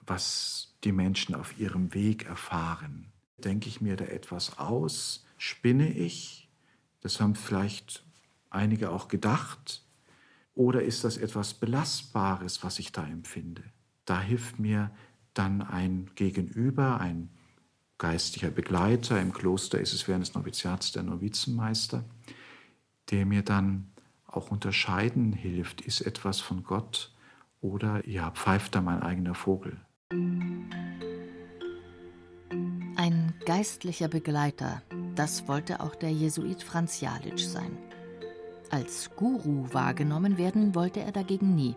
was 0.00 0.76
die 0.84 0.92
Menschen 0.92 1.34
auf 1.34 1.58
ihrem 1.58 1.94
Weg 1.94 2.26
erfahren. 2.26 3.12
Denke 3.36 3.68
ich 3.68 3.80
mir 3.80 3.96
da 3.96 4.06
etwas 4.06 4.58
aus? 4.58 5.24
Spinne 5.36 5.90
ich? 5.92 6.48
Das 7.00 7.20
haben 7.20 7.36
vielleicht 7.36 8.04
einige 8.50 8.90
auch 8.90 9.08
gedacht. 9.08 9.84
Oder 10.54 10.82
ist 10.82 11.04
das 11.04 11.16
etwas 11.16 11.54
Belastbares, 11.54 12.64
was 12.64 12.80
ich 12.80 12.90
da 12.90 13.06
empfinde? 13.06 13.62
Da 14.04 14.20
hilft 14.20 14.58
mir 14.58 14.90
dann 15.34 15.62
ein 15.62 16.10
Gegenüber, 16.16 16.98
ein 17.00 17.30
geistlicher 17.98 18.50
Begleiter. 18.50 19.20
Im 19.20 19.32
Kloster 19.32 19.80
ist 19.80 19.92
es 19.92 20.08
während 20.08 20.26
des 20.26 20.34
Noviziats 20.34 20.92
der 20.92 21.02
Novizenmeister, 21.02 22.04
der 23.10 23.26
mir 23.26 23.42
dann 23.42 23.90
auch 24.26 24.50
unterscheiden 24.50 25.32
hilft, 25.32 25.80
ist 25.80 26.00
etwas 26.00 26.40
von 26.40 26.62
Gott 26.62 27.12
oder 27.60 28.06
ja, 28.08 28.30
pfeift 28.30 28.74
da 28.74 28.80
mein 28.80 29.02
eigener 29.02 29.34
Vogel. 29.34 29.76
Ein 32.96 33.34
geistlicher 33.44 34.08
Begleiter, 34.08 34.82
das 35.14 35.48
wollte 35.48 35.80
auch 35.80 35.94
der 35.94 36.12
Jesuit 36.12 36.62
Franz 36.62 37.00
Jalitsch 37.00 37.44
sein. 37.44 37.76
Als 38.70 39.10
Guru 39.16 39.72
wahrgenommen 39.72 40.36
werden 40.36 40.74
wollte 40.74 41.00
er 41.00 41.12
dagegen 41.12 41.54
nie. 41.54 41.74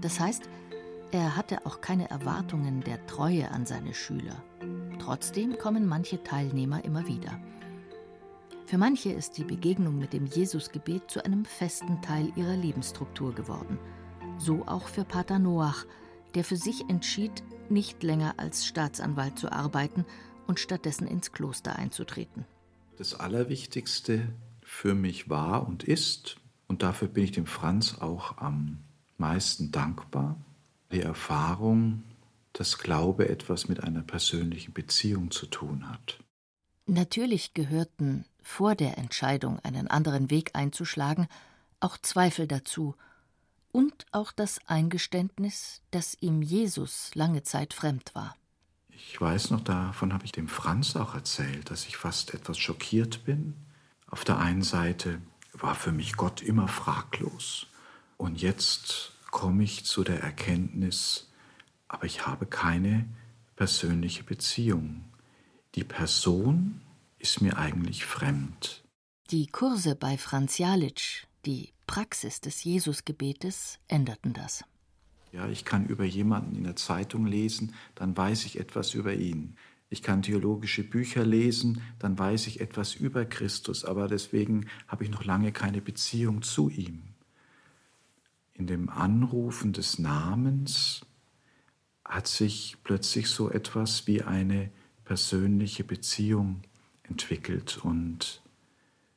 Das 0.00 0.20
heißt, 0.20 0.48
er 1.10 1.36
hatte 1.36 1.66
auch 1.66 1.80
keine 1.80 2.10
Erwartungen 2.10 2.80
der 2.82 3.04
Treue 3.06 3.50
an 3.50 3.66
seine 3.66 3.94
Schüler. 3.94 4.42
Trotzdem 5.08 5.56
kommen 5.56 5.86
manche 5.86 6.22
Teilnehmer 6.22 6.84
immer 6.84 7.06
wieder. 7.06 7.40
Für 8.66 8.76
manche 8.76 9.10
ist 9.10 9.38
die 9.38 9.44
Begegnung 9.44 9.98
mit 9.98 10.12
dem 10.12 10.26
Jesusgebet 10.26 11.10
zu 11.10 11.24
einem 11.24 11.46
festen 11.46 12.02
Teil 12.02 12.30
ihrer 12.36 12.58
Lebensstruktur 12.58 13.34
geworden. 13.34 13.78
So 14.36 14.66
auch 14.66 14.86
für 14.86 15.04
Pater 15.04 15.38
Noach, 15.38 15.86
der 16.34 16.44
für 16.44 16.58
sich 16.58 16.90
entschied, 16.90 17.42
nicht 17.70 18.02
länger 18.02 18.34
als 18.36 18.66
Staatsanwalt 18.66 19.38
zu 19.38 19.50
arbeiten 19.50 20.04
und 20.46 20.60
stattdessen 20.60 21.06
ins 21.06 21.32
Kloster 21.32 21.76
einzutreten. 21.76 22.44
Das 22.98 23.14
Allerwichtigste 23.14 24.28
für 24.60 24.94
mich 24.94 25.30
war 25.30 25.66
und 25.66 25.84
ist, 25.84 26.36
und 26.66 26.82
dafür 26.82 27.08
bin 27.08 27.24
ich 27.24 27.32
dem 27.32 27.46
Franz 27.46 27.96
auch 27.98 28.36
am 28.36 28.80
meisten 29.16 29.72
dankbar, 29.72 30.36
die 30.92 31.00
Erfahrung, 31.00 32.02
dass 32.58 32.78
Glaube 32.78 33.28
etwas 33.28 33.68
mit 33.68 33.84
einer 33.84 34.02
persönlichen 34.02 34.72
Beziehung 34.72 35.30
zu 35.30 35.46
tun 35.46 35.88
hat. 35.88 36.18
Natürlich 36.86 37.54
gehörten 37.54 38.24
vor 38.42 38.74
der 38.74 38.98
Entscheidung, 38.98 39.60
einen 39.60 39.86
anderen 39.86 40.28
Weg 40.30 40.50
einzuschlagen, 40.54 41.28
auch 41.78 41.98
Zweifel 41.98 42.48
dazu 42.48 42.96
und 43.70 44.06
auch 44.10 44.32
das 44.32 44.58
Eingeständnis, 44.66 45.82
dass 45.92 46.16
ihm 46.20 46.42
Jesus 46.42 47.14
lange 47.14 47.44
Zeit 47.44 47.74
fremd 47.74 48.14
war. 48.14 48.34
Ich 48.88 49.20
weiß 49.20 49.52
noch, 49.52 49.60
davon 49.60 50.12
habe 50.12 50.24
ich 50.24 50.32
dem 50.32 50.48
Franz 50.48 50.96
auch 50.96 51.14
erzählt, 51.14 51.70
dass 51.70 51.86
ich 51.86 51.96
fast 51.96 52.34
etwas 52.34 52.58
schockiert 52.58 53.24
bin. 53.24 53.54
Auf 54.08 54.24
der 54.24 54.38
einen 54.38 54.62
Seite 54.62 55.20
war 55.52 55.76
für 55.76 55.92
mich 55.92 56.16
Gott 56.16 56.42
immer 56.42 56.66
fraglos. 56.66 57.68
Und 58.16 58.42
jetzt 58.42 59.12
komme 59.30 59.62
ich 59.62 59.84
zu 59.84 60.02
der 60.02 60.20
Erkenntnis, 60.20 61.28
aber 61.88 62.04
ich 62.04 62.26
habe 62.26 62.46
keine 62.46 63.08
persönliche 63.56 64.22
Beziehung. 64.22 65.04
Die 65.74 65.84
Person 65.84 66.80
ist 67.18 67.40
mir 67.40 67.58
eigentlich 67.58 68.04
fremd. 68.04 68.84
Die 69.30 69.46
Kurse 69.46 69.94
bei 69.96 70.16
Franz 70.16 70.58
Jalitsch, 70.58 71.26
die 71.44 71.72
Praxis 71.86 72.40
des 72.40 72.64
Jesusgebetes, 72.64 73.78
änderten 73.88 74.32
das. 74.32 74.64
Ja, 75.32 75.48
ich 75.48 75.64
kann 75.64 75.86
über 75.86 76.04
jemanden 76.04 76.56
in 76.56 76.64
der 76.64 76.76
Zeitung 76.76 77.26
lesen, 77.26 77.74
dann 77.94 78.16
weiß 78.16 78.46
ich 78.46 78.58
etwas 78.58 78.94
über 78.94 79.14
ihn. 79.14 79.56
Ich 79.90 80.02
kann 80.02 80.22
theologische 80.22 80.84
Bücher 80.84 81.24
lesen, 81.24 81.82
dann 81.98 82.18
weiß 82.18 82.46
ich 82.46 82.60
etwas 82.60 82.94
über 82.94 83.24
Christus, 83.24 83.84
aber 83.84 84.06
deswegen 84.06 84.66
habe 84.86 85.04
ich 85.04 85.10
noch 85.10 85.24
lange 85.24 85.52
keine 85.52 85.80
Beziehung 85.80 86.42
zu 86.42 86.68
ihm. 86.68 87.02
In 88.54 88.66
dem 88.66 88.88
Anrufen 88.88 89.72
des 89.72 89.98
Namens 89.98 91.02
hat 92.08 92.26
sich 92.26 92.78
plötzlich 92.82 93.28
so 93.28 93.50
etwas 93.50 94.06
wie 94.06 94.22
eine 94.22 94.70
persönliche 95.04 95.84
Beziehung 95.84 96.62
entwickelt 97.02 97.78
und 97.82 98.42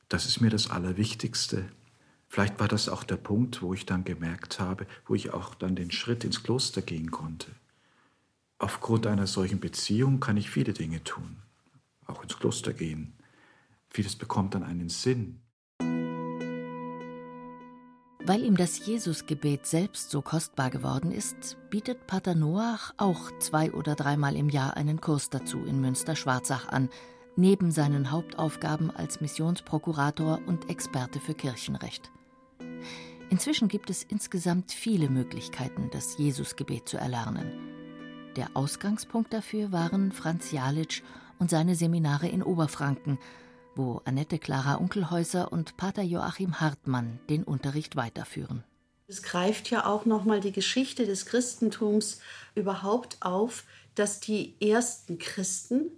das 0.10 0.26
ist 0.26 0.42
mir 0.42 0.50
das 0.50 0.70
Allerwichtigste. 0.70 1.70
Vielleicht 2.28 2.60
war 2.60 2.68
das 2.68 2.90
auch 2.90 3.04
der 3.04 3.16
Punkt, 3.16 3.62
wo 3.62 3.74
ich 3.74 3.86
dann 3.86 4.04
gemerkt 4.04 4.60
habe, 4.60 4.86
wo 5.06 5.16
ich 5.16 5.34
auch 5.34 5.56
dann 5.56 5.76
den 5.76 5.92
Schritt 5.92 6.24
ins 6.24 6.44
Kloster 6.44 6.82
gehen 6.82 7.12
konnte. 7.12 7.52
Aufgrund 8.58 9.08
einer 9.08 9.26
solchen 9.26 9.60
Beziehung 9.60 10.20
kann 10.20 10.38
ich 10.38 10.50
viele 10.50 10.74
Dinge 10.74 11.04
tun, 11.04 11.38
auch 12.06 12.22
ins 12.24 12.38
Kloster 12.38 12.74
gehen. 12.74 13.14
Vieles 13.90 14.16
bekommt 14.16 14.54
dann 14.54 14.64
einen 14.64 14.90
Sinn. 14.90 15.40
Weil 18.24 18.44
ihm 18.44 18.56
das 18.56 18.86
Jesusgebet 18.86 19.66
selbst 19.66 20.12
so 20.12 20.22
kostbar 20.22 20.70
geworden 20.70 21.12
ist, 21.12 21.58
bietet 21.72 22.06
Pater 22.06 22.36
Noach 22.36 22.94
auch 22.98 23.32
zwei 23.40 23.72
oder 23.72 23.96
dreimal 23.96 24.36
im 24.36 24.50
Jahr 24.50 24.78
einen 24.78 25.02
Kurs 25.02 25.32
dazu 25.32 25.66
in 25.66 25.82
Münster-Schwarzach 25.82 26.68
an, 26.68 26.90
neben 27.36 27.72
seinen 27.72 28.12
Hauptaufgaben 28.12 28.92
als 28.92 29.22
Missionsprokurator 29.22 30.40
und 30.46 30.70
Experte 30.70 31.20
für 31.20 31.34
Kirchenrecht. 31.34 32.12
Inzwischen 33.32 33.70
gibt 33.70 33.90
es 33.90 34.04
insgesamt 34.04 34.72
viele 34.72 35.10
Möglichkeiten, 35.10 35.90
das 35.92 36.20
Jesusgebet 36.20 36.88
zu 36.88 36.98
erlernen. 36.98 37.52
Der 38.36 38.50
Ausgangspunkt 38.54 39.34
dafür 39.34 39.72
waren 39.72 40.12
Franz 40.12 40.52
Jalitsch 40.52 41.02
und 41.40 41.50
seine 41.50 41.74
Seminare 41.74 42.28
in 42.28 42.44
Oberfranken, 42.44 43.18
wo 43.76 44.02
Annette 44.06 44.40
Clara 44.40 44.76
Unkelhäuser 44.76 45.52
und 45.52 45.78
Pater 45.78 46.04
Joachim 46.04 46.60
Hartmann 46.60 47.20
den 47.30 47.44
Unterricht 47.44 47.96
weiterführen. 47.96 48.64
Es 49.08 49.22
greift 49.22 49.70
ja 49.70 49.86
auch 49.86 50.06
nochmal 50.06 50.40
die 50.40 50.52
Geschichte 50.52 51.06
des 51.06 51.26
Christentums 51.26 52.20
überhaupt 52.56 53.18
auf, 53.22 53.66
dass 53.96 54.20
die 54.20 54.56
ersten 54.62 55.18
Christen 55.18 55.92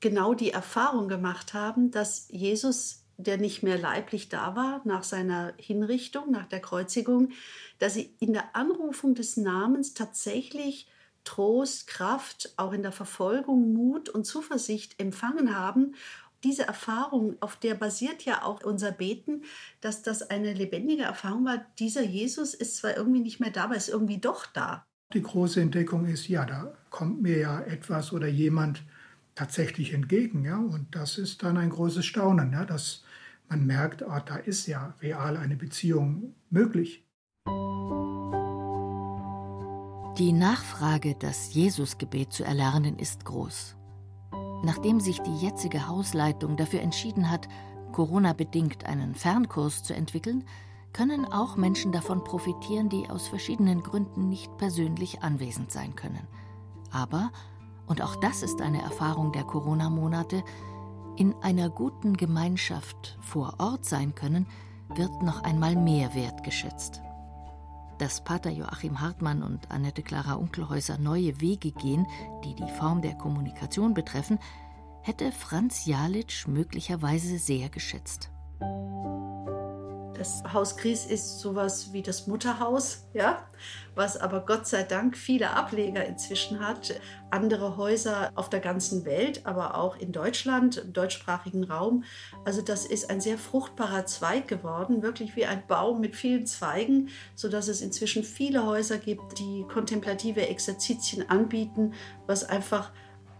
genau 0.00 0.34
die 0.34 0.50
Erfahrung 0.50 1.08
gemacht 1.08 1.54
haben, 1.54 1.90
dass 1.90 2.28
Jesus 2.30 3.04
der 3.18 3.36
nicht 3.36 3.64
mehr 3.64 3.76
leiblich 3.76 4.28
da 4.28 4.54
war 4.54 4.80
nach 4.84 5.02
seiner 5.02 5.52
Hinrichtung, 5.58 6.30
nach 6.30 6.46
der 6.46 6.60
Kreuzigung, 6.60 7.30
dass 7.80 7.94
sie 7.94 8.14
in 8.20 8.32
der 8.32 8.54
Anrufung 8.54 9.16
des 9.16 9.36
Namens 9.36 9.92
tatsächlich 9.92 10.88
Trost, 11.24 11.88
Kraft, 11.88 12.54
auch 12.56 12.72
in 12.72 12.82
der 12.82 12.92
Verfolgung 12.92 13.72
Mut 13.72 14.08
und 14.08 14.24
Zuversicht 14.24 14.98
empfangen 15.00 15.56
haben. 15.56 15.94
Diese 16.44 16.62
Erfahrung, 16.62 17.36
auf 17.40 17.56
der 17.56 17.74
basiert 17.74 18.24
ja 18.24 18.44
auch 18.44 18.62
unser 18.62 18.92
Beten, 18.92 19.42
dass 19.80 20.02
das 20.02 20.22
eine 20.22 20.54
lebendige 20.54 21.02
Erfahrung 21.02 21.44
war. 21.44 21.66
Dieser 21.78 22.02
Jesus 22.02 22.54
ist 22.54 22.76
zwar 22.76 22.96
irgendwie 22.96 23.20
nicht 23.20 23.40
mehr 23.40 23.50
da, 23.50 23.64
aber 23.64 23.76
ist 23.76 23.88
irgendwie 23.88 24.18
doch 24.18 24.46
da. 24.46 24.86
Die 25.12 25.22
große 25.22 25.60
Entdeckung 25.60 26.06
ist, 26.06 26.28
ja, 26.28 26.44
da 26.44 26.74
kommt 26.90 27.22
mir 27.22 27.38
ja 27.38 27.60
etwas 27.60 28.12
oder 28.12 28.28
jemand 28.28 28.84
tatsächlich 29.34 29.94
entgegen, 29.94 30.44
ja, 30.44 30.58
und 30.58 30.94
das 30.94 31.18
ist 31.18 31.42
dann 31.42 31.56
ein 31.56 31.70
großes 31.70 32.04
Staunen, 32.04 32.52
ja, 32.52 32.64
dass 32.64 33.02
man 33.48 33.66
merkt, 33.66 34.02
ah, 34.02 34.20
da 34.20 34.36
ist 34.36 34.66
ja 34.66 34.94
real 35.00 35.36
eine 35.36 35.56
Beziehung 35.56 36.34
möglich. 36.50 37.04
Die 40.18 40.32
Nachfrage, 40.32 41.16
das 41.18 41.54
Jesusgebet 41.54 42.32
zu 42.32 42.44
erlernen, 42.44 42.98
ist 42.98 43.24
groß. 43.24 43.77
Nachdem 44.62 45.00
sich 45.00 45.20
die 45.20 45.36
jetzige 45.36 45.88
Hausleitung 45.88 46.56
dafür 46.56 46.80
entschieden 46.80 47.30
hat, 47.30 47.48
Corona-bedingt 47.92 48.84
einen 48.86 49.14
Fernkurs 49.14 49.82
zu 49.82 49.94
entwickeln, 49.94 50.44
können 50.92 51.24
auch 51.26 51.56
Menschen 51.56 51.92
davon 51.92 52.24
profitieren, 52.24 52.88
die 52.88 53.08
aus 53.08 53.28
verschiedenen 53.28 53.82
Gründen 53.82 54.28
nicht 54.28 54.56
persönlich 54.56 55.22
anwesend 55.22 55.70
sein 55.70 55.94
können. 55.94 56.26
Aber, 56.90 57.30
und 57.86 58.02
auch 58.02 58.16
das 58.16 58.42
ist 58.42 58.60
eine 58.60 58.82
Erfahrung 58.82 59.32
der 59.32 59.44
Corona-Monate, 59.44 60.42
in 61.16 61.34
einer 61.42 61.68
guten 61.68 62.16
Gemeinschaft 62.16 63.18
vor 63.20 63.54
Ort 63.58 63.84
sein 63.84 64.14
können, 64.14 64.46
wird 64.94 65.22
noch 65.22 65.42
einmal 65.42 65.76
mehr 65.76 66.14
wertgeschätzt. 66.14 67.02
Dass 67.98 68.22
Pater 68.22 68.50
Joachim 68.50 69.00
Hartmann 69.00 69.42
und 69.42 69.70
Annette 69.70 70.02
Clara 70.02 70.34
Unkelhäuser 70.34 70.98
neue 70.98 71.40
Wege 71.40 71.72
gehen, 71.72 72.06
die 72.44 72.54
die 72.54 72.70
Form 72.78 73.02
der 73.02 73.14
Kommunikation 73.14 73.92
betreffen, 73.92 74.38
hätte 75.02 75.32
Franz 75.32 75.86
Jalitsch 75.86 76.46
möglicherweise 76.46 77.38
sehr 77.38 77.68
geschätzt. 77.68 78.30
Das 80.18 80.42
Haus 80.52 80.76
Gries 80.76 81.06
ist 81.06 81.38
sowas 81.38 81.92
wie 81.92 82.02
das 82.02 82.26
Mutterhaus, 82.26 83.06
ja, 83.14 83.48
was 83.94 84.16
aber 84.16 84.40
Gott 84.40 84.66
sei 84.66 84.82
Dank 84.82 85.16
viele 85.16 85.50
Ableger 85.50 86.04
inzwischen 86.04 86.58
hat. 86.58 87.00
Andere 87.30 87.76
Häuser 87.76 88.32
auf 88.34 88.50
der 88.50 88.58
ganzen 88.58 89.04
Welt, 89.04 89.46
aber 89.46 89.76
auch 89.76 89.96
in 89.96 90.10
Deutschland, 90.10 90.78
im 90.78 90.92
deutschsprachigen 90.92 91.62
Raum. 91.62 92.02
Also 92.44 92.62
das 92.62 92.84
ist 92.84 93.10
ein 93.10 93.20
sehr 93.20 93.38
fruchtbarer 93.38 94.06
Zweig 94.06 94.48
geworden, 94.48 95.02
wirklich 95.02 95.36
wie 95.36 95.46
ein 95.46 95.64
Baum 95.68 96.00
mit 96.00 96.16
vielen 96.16 96.48
Zweigen, 96.48 97.10
sodass 97.36 97.68
es 97.68 97.80
inzwischen 97.80 98.24
viele 98.24 98.66
Häuser 98.66 98.98
gibt, 98.98 99.38
die 99.38 99.64
kontemplative 99.72 100.48
Exerzitien 100.48 101.30
anbieten, 101.30 101.94
was 102.26 102.42
einfach 102.42 102.90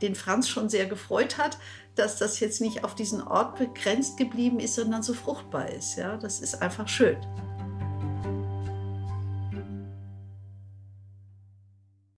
den 0.01 0.15
Franz 0.15 0.49
schon 0.49 0.69
sehr 0.69 0.87
gefreut 0.87 1.39
hat, 1.39 1.59
dass 1.99 2.17
das 2.17 2.41
jetzt 2.41 2.61
nicht 2.61 2.85
auf 2.85 2.95
diesen 2.95 3.23
Ort 3.23 3.59
begrenzt 3.59 4.17
geblieben 4.17 4.61
ist, 4.61 4.75
sondern 4.75 5.03
so 5.03 5.15
fruchtbar 5.15 5.69
ist. 5.69 5.97
Ja, 5.97 6.17
das 6.17 6.41
ist 6.41 6.63
einfach 6.63 6.89
schön. 6.89 7.17